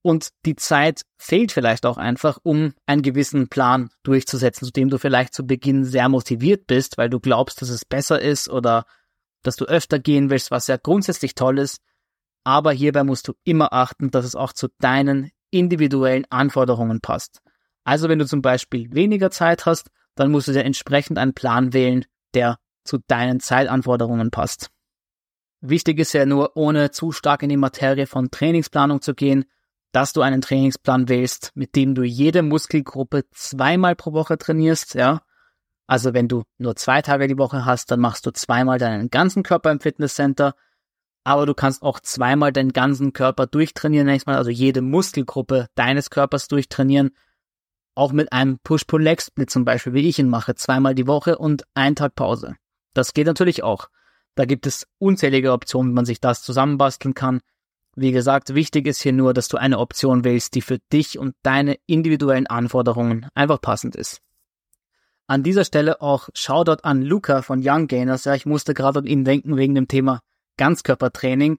Und 0.02 0.28
die 0.46 0.54
Zeit 0.54 1.02
fehlt 1.16 1.50
vielleicht 1.50 1.84
auch 1.84 1.98
einfach, 1.98 2.38
um 2.44 2.74
einen 2.86 3.02
gewissen 3.02 3.48
Plan 3.48 3.90
durchzusetzen, 4.04 4.66
zu 4.66 4.72
dem 4.72 4.88
du 4.88 4.98
vielleicht 4.98 5.34
zu 5.34 5.44
Beginn 5.46 5.84
sehr 5.84 6.08
motiviert 6.08 6.68
bist, 6.68 6.96
weil 6.96 7.10
du 7.10 7.18
glaubst, 7.18 7.60
dass 7.60 7.68
es 7.70 7.84
besser 7.84 8.20
ist 8.20 8.48
oder 8.48 8.84
dass 9.42 9.56
du 9.56 9.64
öfter 9.64 9.98
gehen 9.98 10.30
willst, 10.30 10.50
was 10.50 10.68
ja 10.68 10.76
grundsätzlich 10.76 11.34
toll 11.34 11.58
ist. 11.58 11.82
Aber 12.44 12.72
hierbei 12.72 13.02
musst 13.02 13.26
du 13.28 13.34
immer 13.44 13.72
achten, 13.72 14.10
dass 14.10 14.24
es 14.24 14.36
auch 14.36 14.52
zu 14.52 14.68
deinen 14.78 15.32
individuellen 15.50 16.26
Anforderungen 16.30 17.00
passt. 17.00 17.40
Also 17.84 18.08
wenn 18.08 18.18
du 18.18 18.26
zum 18.26 18.42
Beispiel 18.42 18.92
weniger 18.92 19.30
Zeit 19.30 19.66
hast, 19.66 19.90
dann 20.14 20.30
musst 20.30 20.48
du 20.48 20.52
dir 20.52 20.64
entsprechend 20.64 21.18
einen 21.18 21.34
Plan 21.34 21.72
wählen, 21.72 22.04
der 22.34 22.58
zu 22.84 22.98
deinen 23.06 23.40
Zeitanforderungen 23.40 24.30
passt. 24.30 24.70
Wichtig 25.60 25.98
ist 25.98 26.12
ja 26.12 26.26
nur, 26.26 26.56
ohne 26.56 26.90
zu 26.90 27.12
stark 27.12 27.42
in 27.42 27.48
die 27.48 27.56
Materie 27.56 28.06
von 28.06 28.30
Trainingsplanung 28.30 29.00
zu 29.00 29.14
gehen, 29.14 29.44
dass 29.92 30.12
du 30.12 30.20
einen 30.20 30.40
Trainingsplan 30.40 31.08
wählst, 31.08 31.52
mit 31.54 31.74
dem 31.74 31.94
du 31.94 32.02
jede 32.02 32.42
Muskelgruppe 32.42 33.24
zweimal 33.30 33.96
pro 33.96 34.12
Woche 34.12 34.38
trainierst, 34.38 34.94
ja, 34.94 35.22
also 35.88 36.12
wenn 36.12 36.28
du 36.28 36.44
nur 36.58 36.76
zwei 36.76 37.00
Tage 37.00 37.26
die 37.26 37.38
Woche 37.38 37.64
hast, 37.64 37.90
dann 37.90 38.00
machst 38.00 38.26
du 38.26 38.30
zweimal 38.30 38.78
deinen 38.78 39.08
ganzen 39.08 39.42
Körper 39.42 39.72
im 39.72 39.80
Fitnesscenter, 39.80 40.54
aber 41.28 41.44
du 41.44 41.52
kannst 41.52 41.82
auch 41.82 42.00
zweimal 42.00 42.54
deinen 42.54 42.72
ganzen 42.72 43.12
Körper 43.12 43.46
durchtrainieren, 43.46 44.06
nächstes 44.06 44.26
Mal, 44.26 44.38
also 44.38 44.48
jede 44.48 44.80
Muskelgruppe 44.80 45.68
deines 45.74 46.08
Körpers 46.08 46.48
durchtrainieren, 46.48 47.10
auch 47.94 48.12
mit 48.12 48.32
einem 48.32 48.58
Push-Pull-Leg-Split 48.60 49.50
zum 49.50 49.66
Beispiel, 49.66 49.92
wie 49.92 50.08
ich 50.08 50.18
ihn 50.18 50.30
mache, 50.30 50.54
zweimal 50.54 50.94
die 50.94 51.06
Woche 51.06 51.36
und 51.36 51.64
einen 51.74 51.96
Tag 51.96 52.14
Pause. 52.14 52.56
Das 52.94 53.12
geht 53.12 53.26
natürlich 53.26 53.62
auch. 53.62 53.90
Da 54.36 54.46
gibt 54.46 54.66
es 54.66 54.86
unzählige 54.96 55.52
Optionen, 55.52 55.90
wie 55.90 55.96
man 55.96 56.06
sich 56.06 56.18
das 56.18 56.42
zusammenbasteln 56.42 57.12
kann. 57.12 57.40
Wie 57.94 58.12
gesagt, 58.12 58.54
wichtig 58.54 58.86
ist 58.86 59.02
hier 59.02 59.12
nur, 59.12 59.34
dass 59.34 59.48
du 59.48 59.58
eine 59.58 59.80
Option 59.80 60.24
wählst, 60.24 60.54
die 60.54 60.62
für 60.62 60.78
dich 60.94 61.18
und 61.18 61.34
deine 61.42 61.76
individuellen 61.86 62.46
Anforderungen 62.46 63.26
einfach 63.34 63.60
passend 63.60 63.96
ist. 63.96 64.22
An 65.26 65.42
dieser 65.42 65.64
Stelle 65.64 66.00
auch 66.00 66.30
Shoutout 66.32 66.84
an 66.84 67.02
Luca 67.02 67.42
von 67.42 67.60
Young 67.62 67.86
Gainers. 67.86 68.24
Ja, 68.24 68.34
ich 68.34 68.46
musste 68.46 68.72
gerade 68.72 69.00
an 69.00 69.06
ihn 69.06 69.24
denken 69.24 69.58
wegen 69.58 69.74
dem 69.74 69.88
Thema 69.88 70.22
Ganzkörpertraining, 70.58 71.58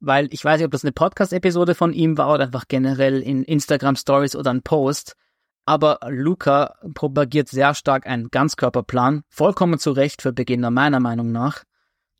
weil 0.00 0.28
ich 0.32 0.42
weiß 0.42 0.58
nicht, 0.58 0.64
ob 0.64 0.72
das 0.72 0.84
eine 0.84 0.92
Podcast-Episode 0.92 1.74
von 1.74 1.92
ihm 1.92 2.16
war 2.16 2.32
oder 2.32 2.44
einfach 2.44 2.66
generell 2.68 3.20
in 3.20 3.44
Instagram 3.44 3.96
Stories 3.96 4.34
oder 4.34 4.50
ein 4.50 4.62
Post. 4.62 5.16
Aber 5.66 5.98
Luca 6.08 6.74
propagiert 6.94 7.48
sehr 7.48 7.74
stark 7.74 8.06
einen 8.06 8.30
Ganzkörperplan, 8.30 9.22
vollkommen 9.28 9.78
zu 9.78 9.92
Recht 9.92 10.22
für 10.22 10.32
Beginner 10.32 10.70
meiner 10.70 11.00
Meinung 11.00 11.30
nach, 11.30 11.64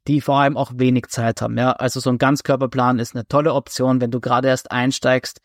die 0.07 0.21
vor 0.21 0.37
allem 0.37 0.59
auch 0.59 0.73
wenig 0.75 1.07
Zeit 1.07 1.41
haben. 1.41 1.57
Ja, 1.57 1.73
also 1.73 2.01
so 2.01 2.11
ein 2.11 2.19
Ganzkörperplan 2.19 2.99
ist 2.99 3.15
eine 3.15 3.27
tolle 3.27 3.55
Option, 3.55 4.03
wenn 4.03 4.11
du 4.11 4.21
gerade 4.21 4.49
erst 4.49 4.71
einsteigst, 4.71 5.41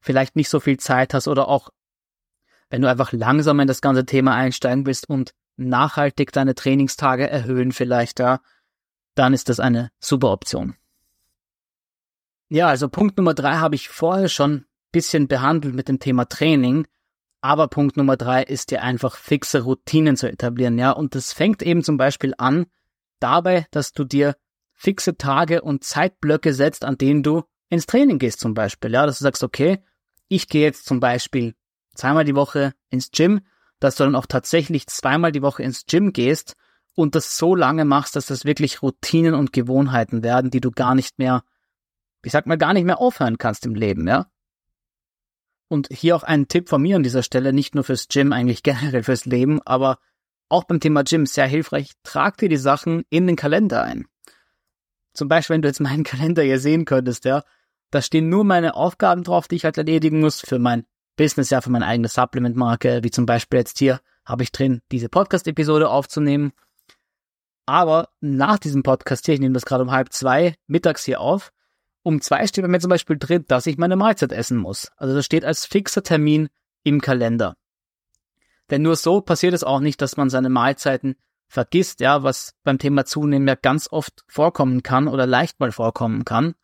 vielleicht 0.00 0.34
nicht 0.34 0.48
so 0.48 0.58
viel 0.58 0.78
Zeit 0.78 1.14
hast 1.14 1.28
oder 1.28 1.46
auch 1.48 1.70
wenn 2.70 2.82
du 2.82 2.88
einfach 2.88 3.12
langsam 3.12 3.60
in 3.60 3.68
das 3.68 3.80
ganze 3.80 4.04
Thema 4.04 4.34
einsteigen 4.34 4.84
willst 4.84 5.08
und 5.08 5.32
nachhaltig 5.56 6.32
deine 6.32 6.54
Trainingstage 6.54 7.30
erhöhen 7.30 7.70
vielleicht, 7.70 8.18
ja, 8.18 8.40
dann 9.14 9.34
ist 9.34 9.48
das 9.48 9.60
eine 9.60 9.90
super 10.00 10.30
Option. 10.30 10.76
Ja, 12.48 12.68
also 12.68 12.88
Punkt 12.88 13.16
Nummer 13.16 13.34
drei 13.34 13.56
habe 13.56 13.74
ich 13.74 13.88
vorher 13.88 14.28
schon 14.28 14.66
bisschen 14.94 15.26
behandelt 15.26 15.74
mit 15.74 15.88
dem 15.88 15.98
Thema 15.98 16.24
Training. 16.26 16.86
Aber 17.40 17.68
Punkt 17.68 17.98
Nummer 17.98 18.16
drei 18.16 18.42
ist 18.42 18.70
dir 18.70 18.82
einfach 18.82 19.16
fixe 19.16 19.62
Routinen 19.62 20.16
zu 20.16 20.30
etablieren, 20.30 20.78
ja. 20.78 20.92
Und 20.92 21.14
das 21.14 21.34
fängt 21.34 21.62
eben 21.62 21.82
zum 21.82 21.98
Beispiel 21.98 22.32
an 22.38 22.66
dabei, 23.18 23.66
dass 23.70 23.92
du 23.92 24.04
dir 24.04 24.36
fixe 24.72 25.18
Tage 25.18 25.60
und 25.60 25.84
Zeitblöcke 25.84 26.54
setzt, 26.54 26.84
an 26.84 26.96
denen 26.96 27.22
du 27.22 27.42
ins 27.68 27.86
Training 27.86 28.18
gehst 28.18 28.40
zum 28.40 28.54
Beispiel, 28.54 28.92
ja. 28.92 29.04
Dass 29.04 29.18
du 29.18 29.24
sagst, 29.24 29.42
okay, 29.42 29.80
ich 30.28 30.48
gehe 30.48 30.62
jetzt 30.62 30.86
zum 30.86 31.00
Beispiel 31.00 31.54
zweimal 31.94 32.24
die 32.24 32.36
Woche 32.36 32.72
ins 32.88 33.10
Gym, 33.10 33.40
dass 33.80 33.96
du 33.96 34.04
dann 34.04 34.14
auch 34.14 34.26
tatsächlich 34.26 34.86
zweimal 34.86 35.32
die 35.32 35.42
Woche 35.42 35.62
ins 35.64 35.84
Gym 35.86 36.12
gehst 36.12 36.54
und 36.94 37.14
das 37.14 37.36
so 37.36 37.54
lange 37.54 37.84
machst, 37.84 38.16
dass 38.16 38.26
das 38.26 38.44
wirklich 38.44 38.82
Routinen 38.82 39.34
und 39.34 39.52
Gewohnheiten 39.52 40.22
werden, 40.22 40.50
die 40.50 40.60
du 40.60 40.70
gar 40.70 40.94
nicht 40.94 41.18
mehr, 41.18 41.42
ich 42.24 42.32
sag 42.32 42.46
mal, 42.46 42.58
gar 42.58 42.72
nicht 42.72 42.84
mehr 42.84 43.00
aufhören 43.00 43.38
kannst 43.38 43.66
im 43.66 43.74
Leben, 43.74 44.06
ja? 44.06 44.26
Und 45.68 45.88
hier 45.90 46.14
auch 46.14 46.22
ein 46.22 46.46
Tipp 46.46 46.68
von 46.68 46.82
mir 46.82 46.96
an 46.96 47.02
dieser 47.02 47.22
Stelle, 47.22 47.52
nicht 47.52 47.74
nur 47.74 47.84
fürs 47.84 48.08
Gym, 48.08 48.32
eigentlich 48.32 48.62
generell 48.62 49.02
fürs 49.02 49.24
Leben, 49.24 49.60
aber 49.62 49.98
auch 50.48 50.64
beim 50.64 50.78
Thema 50.78 51.02
Gym 51.02 51.26
sehr 51.26 51.46
hilfreich, 51.46 51.92
trag 52.02 52.36
dir 52.36 52.48
die 52.48 52.56
Sachen 52.56 53.04
in 53.10 53.26
den 53.26 53.36
Kalender 53.36 53.82
ein. 53.82 54.06
Zum 55.14 55.28
Beispiel, 55.28 55.54
wenn 55.54 55.62
du 55.62 55.68
jetzt 55.68 55.80
meinen 55.80 56.04
Kalender 56.04 56.42
hier 56.42 56.60
sehen 56.60 56.84
könntest, 56.84 57.24
ja, 57.24 57.42
da 57.90 58.02
stehen 58.02 58.28
nur 58.28 58.44
meine 58.44 58.74
Aufgaben 58.74 59.22
drauf, 59.22 59.48
die 59.48 59.56
ich 59.56 59.64
halt 59.64 59.78
erledigen 59.78 60.20
muss 60.20 60.40
für 60.40 60.58
mein 60.58 60.84
Business 61.16 61.50
ja 61.50 61.60
für 61.60 61.70
meine 61.70 61.86
eigene 61.86 62.08
Supplement-Marke, 62.08 63.00
wie 63.02 63.10
zum 63.10 63.24
Beispiel 63.24 63.60
jetzt 63.60 63.78
hier 63.78 64.00
habe 64.24 64.42
ich 64.42 64.52
drin, 64.52 64.80
diese 64.90 65.08
Podcast-Episode 65.08 65.88
aufzunehmen. 65.88 66.52
Aber 67.66 68.10
nach 68.20 68.58
diesem 68.58 68.82
Podcast 68.82 69.26
hier, 69.26 69.34
ich 69.34 69.40
nehme 69.40 69.54
das 69.54 69.64
gerade 69.64 69.84
um 69.84 69.90
halb 69.90 70.12
zwei 70.12 70.54
mittags 70.66 71.04
hier 71.04 71.20
auf, 71.20 71.52
um 72.02 72.20
zwei 72.20 72.46
steht 72.46 72.62
bei 72.62 72.68
mir 72.68 72.80
zum 72.80 72.90
Beispiel 72.90 73.16
drin, 73.18 73.44
dass 73.48 73.66
ich 73.66 73.78
meine 73.78 73.96
Mahlzeit 73.96 74.32
essen 74.32 74.58
muss. 74.58 74.92
Also 74.96 75.14
das 75.14 75.24
steht 75.24 75.44
als 75.44 75.64
fixer 75.64 76.02
Termin 76.02 76.48
im 76.82 77.00
Kalender. 77.00 77.56
Denn 78.70 78.82
nur 78.82 78.96
so 78.96 79.20
passiert 79.20 79.54
es 79.54 79.64
auch 79.64 79.80
nicht, 79.80 80.02
dass 80.02 80.16
man 80.16 80.30
seine 80.30 80.50
Mahlzeiten 80.50 81.16
vergisst, 81.48 82.00
ja, 82.00 82.22
was 82.22 82.54
beim 82.62 82.78
Thema 82.78 83.04
Zunehmen 83.04 83.48
ja 83.48 83.54
ganz 83.54 83.88
oft 83.90 84.24
vorkommen 84.28 84.82
kann 84.82 85.08
oder 85.08 85.26
leicht 85.26 85.60
mal 85.60 85.72
vorkommen 85.72 86.24
kann. 86.24 86.54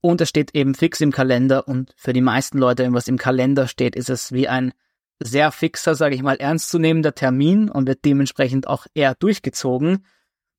Und 0.00 0.20
es 0.20 0.28
steht 0.28 0.54
eben 0.54 0.74
fix 0.74 1.00
im 1.00 1.12
Kalender 1.12 1.66
und 1.66 1.92
für 1.96 2.12
die 2.12 2.20
meisten 2.20 2.58
Leute, 2.58 2.84
wenn 2.84 2.94
was 2.94 3.08
im 3.08 3.18
Kalender 3.18 3.66
steht, 3.66 3.96
ist 3.96 4.10
es 4.10 4.32
wie 4.32 4.48
ein 4.48 4.72
sehr 5.20 5.50
fixer, 5.52 5.94
sage 5.94 6.14
ich 6.14 6.22
mal, 6.22 6.36
ernstzunehmender 6.36 7.14
Termin 7.14 7.70
und 7.70 7.86
wird 7.86 8.04
dementsprechend 8.04 8.66
auch 8.66 8.86
eher 8.94 9.14
durchgezogen. 9.14 10.04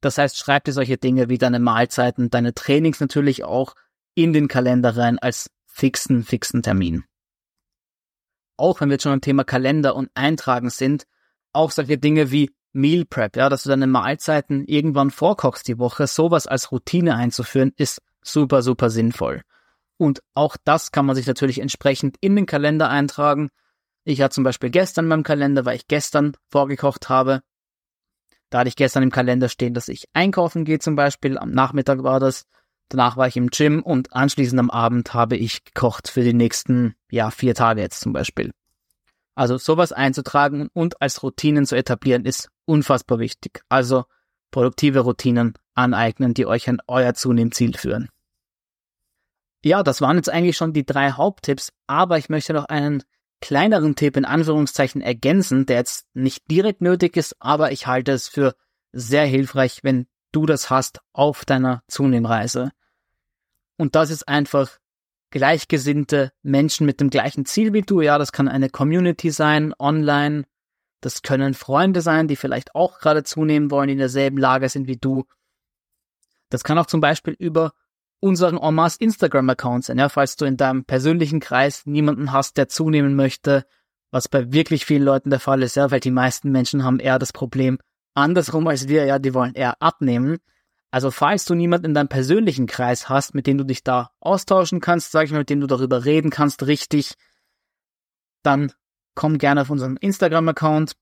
Das 0.01 0.17
heißt, 0.17 0.37
schreib 0.37 0.65
dir 0.65 0.73
solche 0.73 0.97
Dinge 0.97 1.29
wie 1.29 1.37
deine 1.37 1.59
Mahlzeiten, 1.59 2.29
deine 2.29 2.53
Trainings 2.53 2.99
natürlich 2.99 3.43
auch 3.43 3.75
in 4.15 4.33
den 4.33 4.47
Kalender 4.47 4.97
rein 4.97 5.19
als 5.19 5.49
fixen, 5.65 6.23
fixen 6.23 6.61
Termin. 6.61 7.03
Auch 8.57 8.81
wenn 8.81 8.89
wir 8.89 8.95
jetzt 8.95 9.03
schon 9.03 9.13
am 9.13 9.21
Thema 9.21 9.43
Kalender 9.43 9.95
und 9.95 10.09
Eintragen 10.13 10.69
sind, 10.69 11.05
auch 11.53 11.71
solche 11.71 11.97
Dinge 11.97 12.31
wie 12.31 12.51
Meal 12.71 13.05
Prep, 13.05 13.35
ja, 13.35 13.49
dass 13.49 13.63
du 13.63 13.69
deine 13.69 13.87
Mahlzeiten 13.87 14.65
irgendwann 14.65 15.09
vorkochst 15.11 15.67
die 15.67 15.79
Woche, 15.79 16.07
sowas 16.07 16.45
als 16.45 16.71
Routine 16.71 17.15
einzuführen, 17.15 17.71
ist 17.77 18.01
super, 18.21 18.61
super 18.61 18.89
sinnvoll. 18.89 19.41
Und 19.97 20.21
auch 20.33 20.55
das 20.63 20.91
kann 20.91 21.05
man 21.05 21.15
sich 21.15 21.27
natürlich 21.27 21.59
entsprechend 21.59 22.17
in 22.21 22.35
den 22.35 22.45
Kalender 22.45 22.89
eintragen. 22.89 23.49
Ich 24.03 24.21
hatte 24.21 24.35
zum 24.35 24.43
Beispiel 24.43 24.69
gestern 24.69 25.05
in 25.05 25.09
meinem 25.09 25.23
Kalender, 25.23 25.65
weil 25.65 25.75
ich 25.75 25.87
gestern 25.87 26.33
vorgekocht 26.49 27.09
habe. 27.09 27.41
Da 28.49 28.59
hatte 28.59 28.69
ich 28.69 28.75
gestern 28.75 29.03
im 29.03 29.11
Kalender 29.11 29.49
stehen, 29.49 29.73
dass 29.73 29.89
ich 29.89 30.05
einkaufen 30.13 30.65
gehe 30.65 30.79
zum 30.79 30.95
Beispiel. 30.95 31.37
Am 31.37 31.51
Nachmittag 31.51 32.03
war 32.03 32.19
das. 32.19 32.45
Danach 32.87 33.17
war 33.17 33.27
ich 33.27 33.37
im 33.37 33.49
Gym 33.49 33.83
und 33.83 34.13
anschließend 34.13 34.59
am 34.59 34.71
Abend 34.71 35.13
habe 35.13 35.37
ich 35.37 35.63
gekocht 35.63 36.07
für 36.07 36.23
die 36.23 36.33
nächsten, 36.33 36.95
ja, 37.11 37.29
vier 37.29 37.53
Tage 37.53 37.81
jetzt 37.81 37.99
zum 37.99 38.13
Beispiel. 38.13 38.51
Also 39.35 39.57
sowas 39.57 39.91
einzutragen 39.91 40.69
und 40.73 41.01
als 41.01 41.21
Routinen 41.21 41.67
zu 41.67 41.75
etablieren 41.75 42.25
ist 42.25 42.49
unfassbar 42.65 43.19
wichtig. 43.19 43.61
Also 43.69 44.05
produktive 44.49 45.01
Routinen 45.01 45.53
aneignen, 45.75 46.33
die 46.33 46.47
euch 46.47 46.67
an 46.67 46.81
euer 46.87 47.13
Zunehmziel 47.13 47.77
führen. 47.77 48.09
Ja, 49.63 49.83
das 49.83 50.01
waren 50.01 50.17
jetzt 50.17 50.29
eigentlich 50.29 50.57
schon 50.57 50.73
die 50.73 50.85
drei 50.85 51.11
Haupttipps, 51.11 51.71
aber 51.85 52.17
ich 52.17 52.29
möchte 52.29 52.53
noch 52.53 52.65
einen 52.65 53.03
kleineren 53.41 53.95
Tipp 53.95 54.17
in 54.17 54.25
Anführungszeichen 54.25 55.01
ergänzen, 55.01 55.65
der 55.65 55.77
jetzt 55.77 56.07
nicht 56.13 56.49
direkt 56.49 56.81
nötig 56.81 57.17
ist, 57.17 57.35
aber 57.39 57.71
ich 57.71 57.87
halte 57.87 58.11
es 58.11 58.27
für 58.27 58.55
sehr 58.91 59.25
hilfreich, 59.25 59.79
wenn 59.83 60.07
du 60.31 60.45
das 60.45 60.69
hast 60.69 60.99
auf 61.13 61.45
deiner 61.45 61.83
Zunehmreise. 61.87 62.71
Und 63.77 63.95
das 63.95 64.09
ist 64.09 64.27
einfach 64.27 64.77
gleichgesinnte 65.31 66.31
Menschen 66.41 66.85
mit 66.85 66.99
dem 66.99 67.09
gleichen 67.09 67.45
Ziel 67.45 67.73
wie 67.73 67.81
du. 67.81 68.01
Ja, 68.01 68.17
das 68.17 68.31
kann 68.31 68.47
eine 68.47 68.69
Community 68.69 69.31
sein, 69.31 69.73
online. 69.79 70.45
Das 71.01 71.21
können 71.21 71.53
Freunde 71.53 72.01
sein, 72.01 72.27
die 72.27 72.35
vielleicht 72.35 72.75
auch 72.75 72.99
gerade 72.99 73.23
zunehmen 73.23 73.71
wollen, 73.71 73.87
die 73.87 73.93
in 73.93 73.99
derselben 73.99 74.37
Lage 74.37 74.67
sind 74.67 74.87
wie 74.87 74.97
du. 74.97 75.25
Das 76.49 76.63
kann 76.63 76.77
auch 76.77 76.87
zum 76.87 76.99
Beispiel 76.99 77.35
über 77.37 77.73
unseren 78.19 78.57
Omas 78.57 78.95
Instagram-Account 78.97 79.85
sein, 79.85 79.97
ja, 79.97 80.09
falls 80.09 80.35
du 80.35 80.45
in 80.45 80.57
deinem 80.57 80.85
persönlichen 80.85 81.39
Kreis 81.39 81.85
niemanden 81.85 82.31
hast, 82.31 82.57
der 82.57 82.67
zunehmen 82.67 83.15
möchte, 83.15 83.65
was 84.11 84.27
bei 84.27 84.51
wirklich 84.51 84.85
vielen 84.85 85.03
Leuten 85.03 85.29
der 85.29 85.39
Fall 85.39 85.63
ist, 85.63 85.75
ja, 85.75 85.91
weil 85.91 85.99
die 85.99 86.11
meisten 86.11 86.51
Menschen 86.51 86.83
haben 86.83 86.99
eher 86.99 87.19
das 87.19 87.33
Problem 87.33 87.77
andersrum 88.15 88.67
als 88.67 88.87
wir, 88.87 89.05
ja, 89.05 89.19
die 89.19 89.33
wollen 89.33 89.53
eher 89.53 89.81
abnehmen. 89.81 90.37
Also 90.91 91.11
falls 91.11 91.45
du 91.45 91.53
niemanden 91.53 91.87
in 91.87 91.93
deinem 91.93 92.07
persönlichen 92.07 92.65
Kreis 92.65 93.09
hast, 93.09 93.35
mit 93.35 93.47
dem 93.47 93.57
du 93.57 93.63
dich 93.63 93.83
da 93.83 94.11
austauschen 94.19 94.79
kannst, 94.79 95.11
sag 95.11 95.25
ich 95.25 95.31
mal, 95.31 95.39
mit 95.39 95.49
dem 95.49 95.61
du 95.61 95.67
darüber 95.67 96.05
reden 96.05 96.31
kannst, 96.31 96.65
richtig, 96.65 97.13
dann 98.43 98.71
komm 99.15 99.37
gerne 99.37 99.61
auf 99.61 99.69
unseren 99.69 99.97
Instagram-Account. 99.97 100.93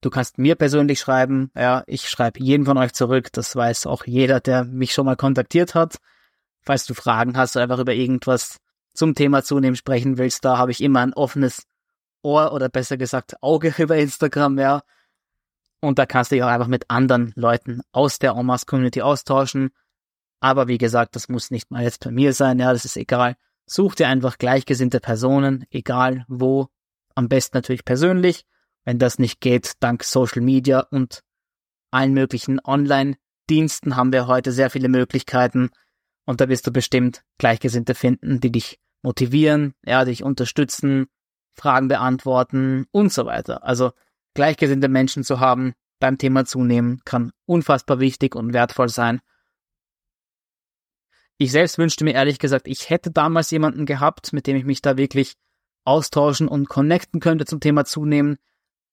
Du 0.00 0.08
kannst 0.08 0.38
mir 0.38 0.54
persönlich 0.54 0.98
schreiben. 1.00 1.50
Ja, 1.54 1.84
ich 1.86 2.08
schreibe 2.08 2.40
jeden 2.40 2.64
von 2.64 2.78
euch 2.78 2.92
zurück. 2.92 3.28
Das 3.32 3.54
weiß 3.54 3.86
auch 3.86 4.06
jeder, 4.06 4.40
der 4.40 4.64
mich 4.64 4.92
schon 4.92 5.06
mal 5.06 5.16
kontaktiert 5.16 5.74
hat. 5.74 5.98
Falls 6.62 6.86
du 6.86 6.94
Fragen 6.94 7.36
hast 7.36 7.56
oder 7.56 7.64
einfach 7.64 7.78
über 7.78 7.94
irgendwas 7.94 8.58
zum 8.94 9.14
Thema 9.14 9.42
Zunehmen 9.42 9.76
sprechen 9.76 10.18
willst, 10.18 10.44
da 10.44 10.58
habe 10.58 10.70
ich 10.70 10.82
immer 10.82 11.00
ein 11.00 11.14
offenes 11.14 11.64
Ohr 12.22 12.52
oder 12.52 12.68
besser 12.68 12.96
gesagt 12.96 13.42
Auge 13.42 13.74
über 13.78 13.96
Instagram, 13.96 14.58
ja. 14.58 14.82
Und 15.80 15.98
da 15.98 16.06
kannst 16.06 16.30
du 16.30 16.34
dich 16.34 16.44
auch 16.44 16.48
einfach 16.48 16.66
mit 16.66 16.90
anderen 16.90 17.32
Leuten 17.36 17.80
aus 17.92 18.18
der 18.18 18.36
Omas 18.36 18.66
Community 18.66 19.00
austauschen. 19.00 19.70
Aber 20.40 20.68
wie 20.68 20.78
gesagt, 20.78 21.16
das 21.16 21.28
muss 21.28 21.50
nicht 21.50 21.70
mal 21.70 21.82
jetzt 21.82 22.04
bei 22.04 22.10
mir 22.10 22.32
sein, 22.32 22.58
ja, 22.58 22.72
das 22.72 22.84
ist 22.84 22.96
egal. 22.96 23.36
Such 23.66 23.94
dir 23.94 24.08
einfach 24.08 24.38
gleichgesinnte 24.38 25.00
Personen, 25.00 25.64
egal 25.70 26.24
wo. 26.28 26.68
Am 27.14 27.28
besten 27.28 27.56
natürlich 27.56 27.84
persönlich. 27.84 28.44
Wenn 28.84 28.98
das 28.98 29.18
nicht 29.18 29.40
geht, 29.40 29.72
dank 29.80 30.04
Social 30.04 30.42
Media 30.42 30.80
und 30.80 31.22
allen 31.90 32.14
möglichen 32.14 32.60
Online-Diensten 32.64 33.96
haben 33.96 34.12
wir 34.12 34.26
heute 34.26 34.52
sehr 34.52 34.70
viele 34.70 34.88
Möglichkeiten. 34.88 35.70
Und 36.24 36.40
da 36.40 36.48
wirst 36.48 36.66
du 36.66 36.70
bestimmt 36.70 37.24
Gleichgesinnte 37.38 37.94
finden, 37.94 38.40
die 38.40 38.52
dich 38.52 38.78
motivieren, 39.02 39.74
ja, 39.84 40.04
dich 40.04 40.22
unterstützen, 40.22 41.06
Fragen 41.52 41.88
beantworten 41.88 42.86
und 42.92 43.12
so 43.12 43.26
weiter. 43.26 43.64
Also 43.64 43.92
gleichgesinnte 44.34 44.88
Menschen 44.88 45.24
zu 45.24 45.40
haben 45.40 45.74
beim 45.98 46.16
Thema 46.16 46.44
Zunehmen 46.46 47.02
kann 47.04 47.32
unfassbar 47.46 48.00
wichtig 48.00 48.34
und 48.34 48.52
wertvoll 48.52 48.88
sein. 48.88 49.20
Ich 51.36 51.52
selbst 51.52 51.78
wünschte 51.78 52.04
mir 52.04 52.14
ehrlich 52.14 52.38
gesagt, 52.38 52.68
ich 52.68 52.90
hätte 52.90 53.10
damals 53.10 53.50
jemanden 53.50 53.86
gehabt, 53.86 54.32
mit 54.32 54.46
dem 54.46 54.56
ich 54.56 54.64
mich 54.64 54.82
da 54.82 54.96
wirklich 54.96 55.34
austauschen 55.84 56.48
und 56.48 56.68
connecten 56.68 57.20
könnte 57.20 57.44
zum 57.46 57.60
Thema 57.60 57.84
Zunehmen, 57.84 58.38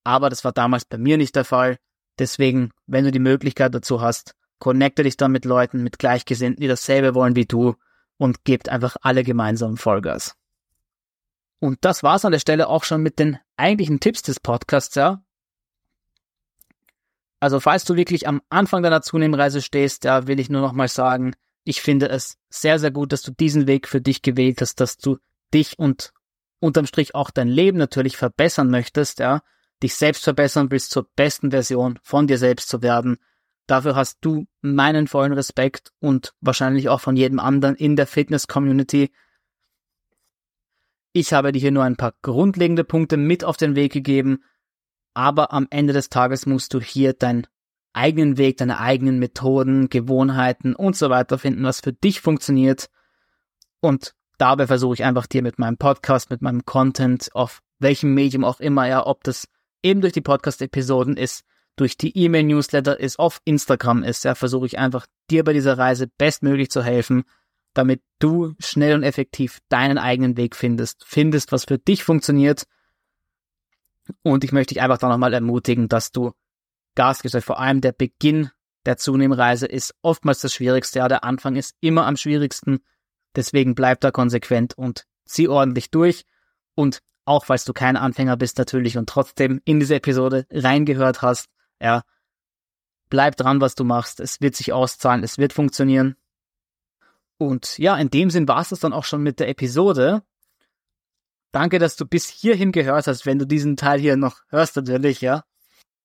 aber 0.04 0.30
das 0.30 0.44
war 0.44 0.52
damals 0.52 0.86
bei 0.86 0.98
mir 0.98 1.18
nicht 1.18 1.36
der 1.36 1.46
Fall. 1.46 1.78
Deswegen, 2.20 2.72
wenn 2.86 3.06
du 3.06 3.12
die 3.12 3.20
Möglichkeit 3.20 3.74
dazu 3.74 4.02
hast, 4.02 4.36
connecte 4.60 5.04
dich 5.04 5.18
dann 5.18 5.32
mit 5.32 5.46
Leuten, 5.46 5.84
mit 5.84 6.00
Gleichgesinnten, 6.00 6.62
die 6.62 6.68
dasselbe 6.68 7.14
wollen 7.14 7.36
wie 7.36 7.46
du 7.46 7.76
und 8.18 8.44
gebt 8.44 8.70
einfach 8.70 8.98
alle 9.02 9.24
gemeinsam 9.24 9.78
Vollgas. 9.78 10.36
Und 11.60 11.80
das 11.82 12.04
war's 12.04 12.26
an 12.26 12.32
der 12.32 12.40
Stelle 12.40 12.68
auch 12.68 12.84
schon 12.84 13.02
mit 13.02 13.20
den 13.20 13.38
eigentlichen 13.56 14.00
Tipps 14.00 14.22
des 14.22 14.40
Podcasts, 14.40 14.96
ja. 14.96 15.24
Also 17.40 17.60
falls 17.60 17.86
du 17.86 17.96
wirklich 17.96 18.28
am 18.28 18.42
Anfang 18.50 18.82
deiner 18.82 19.02
Zunehmreise 19.02 19.62
stehst, 19.62 20.04
ja, 20.06 20.28
will 20.28 20.40
ich 20.40 20.50
nur 20.50 20.62
noch 20.62 20.74
mal 20.74 20.88
sagen, 20.88 21.36
ich 21.64 21.82
finde 21.82 22.10
es 22.10 22.38
sehr, 22.50 22.80
sehr 22.80 22.92
gut, 22.92 23.12
dass 23.12 23.22
du 23.22 23.32
diesen 23.32 23.68
Weg 23.68 23.88
für 23.88 24.02
dich 24.02 24.22
gewählt 24.22 24.62
hast, 24.62 24.80
dass 24.80 24.98
du 24.98 25.18
dich 25.54 25.78
und 25.78 26.14
unterm 26.60 26.88
Strich 26.88 27.14
auch 27.14 27.30
dein 27.30 27.48
Leben 27.48 27.78
natürlich 27.78 28.18
verbessern 28.18 28.70
möchtest, 28.70 29.20
ja, 29.20 29.42
dich 29.84 29.96
selbst 29.96 30.24
verbessern 30.24 30.72
willst, 30.72 30.92
zur 30.92 31.08
besten 31.16 31.52
Version 31.52 32.00
von 32.04 32.28
dir 32.28 32.38
selbst 32.38 32.70
zu 32.70 32.82
werden. 32.82 33.18
Dafür 33.68 33.96
hast 33.96 34.20
du 34.22 34.46
meinen 34.62 35.08
vollen 35.08 35.34
Respekt 35.34 35.92
und 36.00 36.34
wahrscheinlich 36.40 36.90
auch 36.90 37.02
von 37.02 37.16
jedem 37.16 37.40
anderen 37.40 37.76
in 37.76 37.96
der 37.96 38.08
Fitness-Community. 38.08 39.12
Ich 41.14 41.34
habe 41.34 41.52
dir 41.52 41.60
hier 41.60 41.72
nur 41.72 41.84
ein 41.84 41.98
paar 41.98 42.14
grundlegende 42.22 42.84
Punkte 42.84 43.18
mit 43.18 43.44
auf 43.44 43.58
den 43.58 43.76
Weg 43.76 43.92
gegeben, 43.92 44.44
aber 45.14 45.52
am 45.52 45.68
Ende 45.70 45.94
des 45.94 46.10
Tages 46.10 46.46
musst 46.46 46.74
du 46.74 46.80
hier 46.80 47.14
deinen 47.14 47.48
eigenen 47.94 48.38
Weg, 48.38 48.58
deine 48.58 48.80
eigenen 48.80 49.20
Methoden, 49.20 49.90
Gewohnheiten 49.90 50.76
und 50.76 50.96
so 50.96 51.10
weiter 51.10 51.38
finden, 51.38 51.64
was 51.64 51.82
für 51.82 51.94
dich 51.94 52.22
funktioniert. 52.22 52.90
Und 53.82 54.14
dabei 54.38 54.68
versuche 54.68 54.94
ich 54.94 55.04
einfach 55.04 55.26
dir 55.26 55.42
mit 55.42 55.60
meinem 55.60 55.78
Podcast, 55.78 56.30
mit 56.30 56.42
meinem 56.42 56.66
Content, 56.66 57.30
auf 57.34 57.62
welchem 57.80 58.14
Medium 58.14 58.44
auch 58.44 58.60
immer, 58.60 58.88
ja, 58.88 59.06
ob 59.06 59.24
das 59.24 59.48
eben 59.88 60.02
durch 60.02 60.14
die 60.14 60.22
Podcast-Episoden 60.22 61.18
ist, 61.18 61.44
durch 61.76 61.98
die 61.98 62.18
E-Mail-Newsletter 62.18 63.00
ist, 63.00 63.20
auf 63.20 63.40
Instagram 63.46 64.04
ist, 64.04 64.24
ja, 64.24 64.36
versuche 64.36 64.66
ich 64.66 64.80
einfach 64.80 65.06
dir 65.30 65.44
bei 65.44 65.54
dieser 65.54 65.78
Reise 65.78 66.08
bestmöglich 66.08 66.70
zu 66.72 66.84
helfen, 66.84 67.24
damit 67.74 68.02
du 68.20 68.56
schnell 68.60 68.96
und 68.96 69.04
effektiv 69.04 69.60
deinen 69.70 69.98
eigenen 69.98 70.38
Weg 70.38 70.56
findest, 70.56 71.04
findest, 71.06 71.52
was 71.52 71.66
für 71.66 71.78
dich 71.78 72.04
funktioniert 72.04 72.66
und 74.24 74.44
ich 74.44 74.52
möchte 74.52 74.74
dich 74.74 74.82
einfach 74.82 74.98
da 74.98 75.10
nochmal 75.10 75.34
ermutigen, 75.34 75.88
dass 75.90 76.12
du 76.12 76.32
Gas 76.96 77.22
gibst. 77.22 77.38
Vor 77.44 77.60
allem 77.60 77.82
der 77.82 77.92
Beginn 77.92 78.50
der 78.86 78.98
Zunehmreise 78.98 79.66
ist 79.66 79.94
oftmals 80.02 80.42
das 80.42 80.54
Schwierigste. 80.54 81.00
Ja, 81.00 81.08
der 81.08 81.24
Anfang 81.24 81.56
ist 81.56 81.76
immer 81.80 82.06
am 82.06 82.18
schwierigsten. 82.18 82.80
Deswegen 83.36 83.76
bleib 83.76 84.02
da 84.02 84.12
konsequent 84.12 84.78
und 84.78 85.06
zieh 85.26 85.48
ordentlich 85.48 85.92
durch. 85.92 86.26
Und 86.76 87.02
auch 87.28 87.46
falls 87.46 87.66
du 87.66 87.74
kein 87.74 87.98
Anfänger 87.98 88.38
bist 88.38 88.58
natürlich 88.58 88.98
und 88.98 89.10
trotzdem 89.10 89.62
in 89.66 89.80
diese 89.80 89.96
Episode 89.96 90.46
reingehört 90.52 91.22
hast, 91.22 91.50
ja, 91.82 92.04
bleib 93.10 93.36
dran, 93.36 93.62
was 93.62 93.76
du 93.76 93.84
machst. 93.84 94.20
Es 94.20 94.42
wird 94.42 94.56
sich 94.56 94.74
auszahlen, 94.74 95.24
es 95.24 95.38
wird 95.38 95.54
funktionieren. 95.54 96.16
Und 97.38 97.78
ja, 97.78 97.96
in 97.98 98.10
dem 98.10 98.30
Sinn 98.30 98.48
war 98.48 98.62
es 98.62 98.70
das 98.70 98.80
dann 98.80 98.94
auch 98.94 99.04
schon 99.04 99.22
mit 99.22 99.40
der 99.40 99.50
Episode. 99.50 100.24
Danke, 101.52 101.80
dass 101.80 101.96
du 101.96 102.06
bis 102.06 102.28
hierhin 102.28 102.72
gehört 102.72 103.08
hast, 103.08 103.26
wenn 103.26 103.40
du 103.40 103.46
diesen 103.46 103.78
Teil 103.78 104.00
hier 104.00 104.18
noch 104.18 104.42
hörst 104.50 104.76
natürlich, 104.76 105.22
ja. 105.22 105.44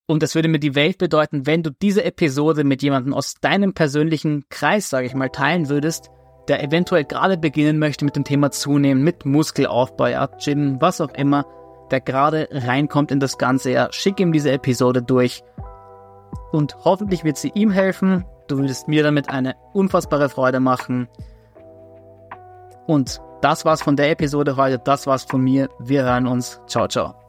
Und 0.05 0.21
das 0.21 0.35
würde 0.35 0.49
mir 0.49 0.59
die 0.59 0.75
Welt 0.75 0.97
bedeuten, 0.97 1.45
wenn 1.45 1.63
du 1.63 1.71
diese 1.71 2.03
Episode 2.03 2.63
mit 2.63 2.83
jemandem 2.83 3.13
aus 3.13 3.35
deinem 3.35 3.73
persönlichen 3.73 4.45
Kreis, 4.49 4.89
sage 4.89 5.07
ich 5.07 5.13
mal, 5.13 5.29
teilen 5.29 5.69
würdest, 5.69 6.09
der 6.47 6.63
eventuell 6.63 7.05
gerade 7.05 7.37
beginnen 7.37 7.79
möchte 7.79 8.05
mit 8.05 8.15
dem 8.15 8.23
Thema 8.23 8.51
Zunehmen, 8.51 9.03
mit 9.03 9.25
Muskelaufbau, 9.25 10.07
ja, 10.07 10.27
Gym, 10.43 10.81
was 10.81 11.01
auch 11.01 11.13
immer, 11.13 11.45
der 11.91 12.01
gerade 12.01 12.47
reinkommt 12.51 13.11
in 13.11 13.19
das 13.19 13.37
Ganze, 13.37 13.71
ja, 13.71 13.87
schick 13.91 14.19
ihm 14.19 14.31
diese 14.31 14.51
Episode 14.51 15.01
durch. 15.01 15.43
Und 16.51 16.75
hoffentlich 16.83 17.23
wird 17.23 17.37
sie 17.37 17.51
ihm 17.55 17.71
helfen. 17.71 18.25
Du 18.47 18.57
würdest 18.57 18.87
mir 18.87 19.03
damit 19.03 19.29
eine 19.29 19.55
unfassbare 19.73 20.29
Freude 20.29 20.59
machen. 20.59 21.07
Und 22.85 23.21
das 23.41 23.65
war's 23.65 23.81
von 23.81 23.95
der 23.95 24.11
Episode 24.11 24.55
heute. 24.57 24.79
Das 24.79 25.07
war's 25.07 25.23
von 25.23 25.41
mir. 25.41 25.69
Wir 25.79 26.03
hören 26.03 26.27
uns. 26.27 26.61
Ciao, 26.67 26.87
ciao. 26.87 27.22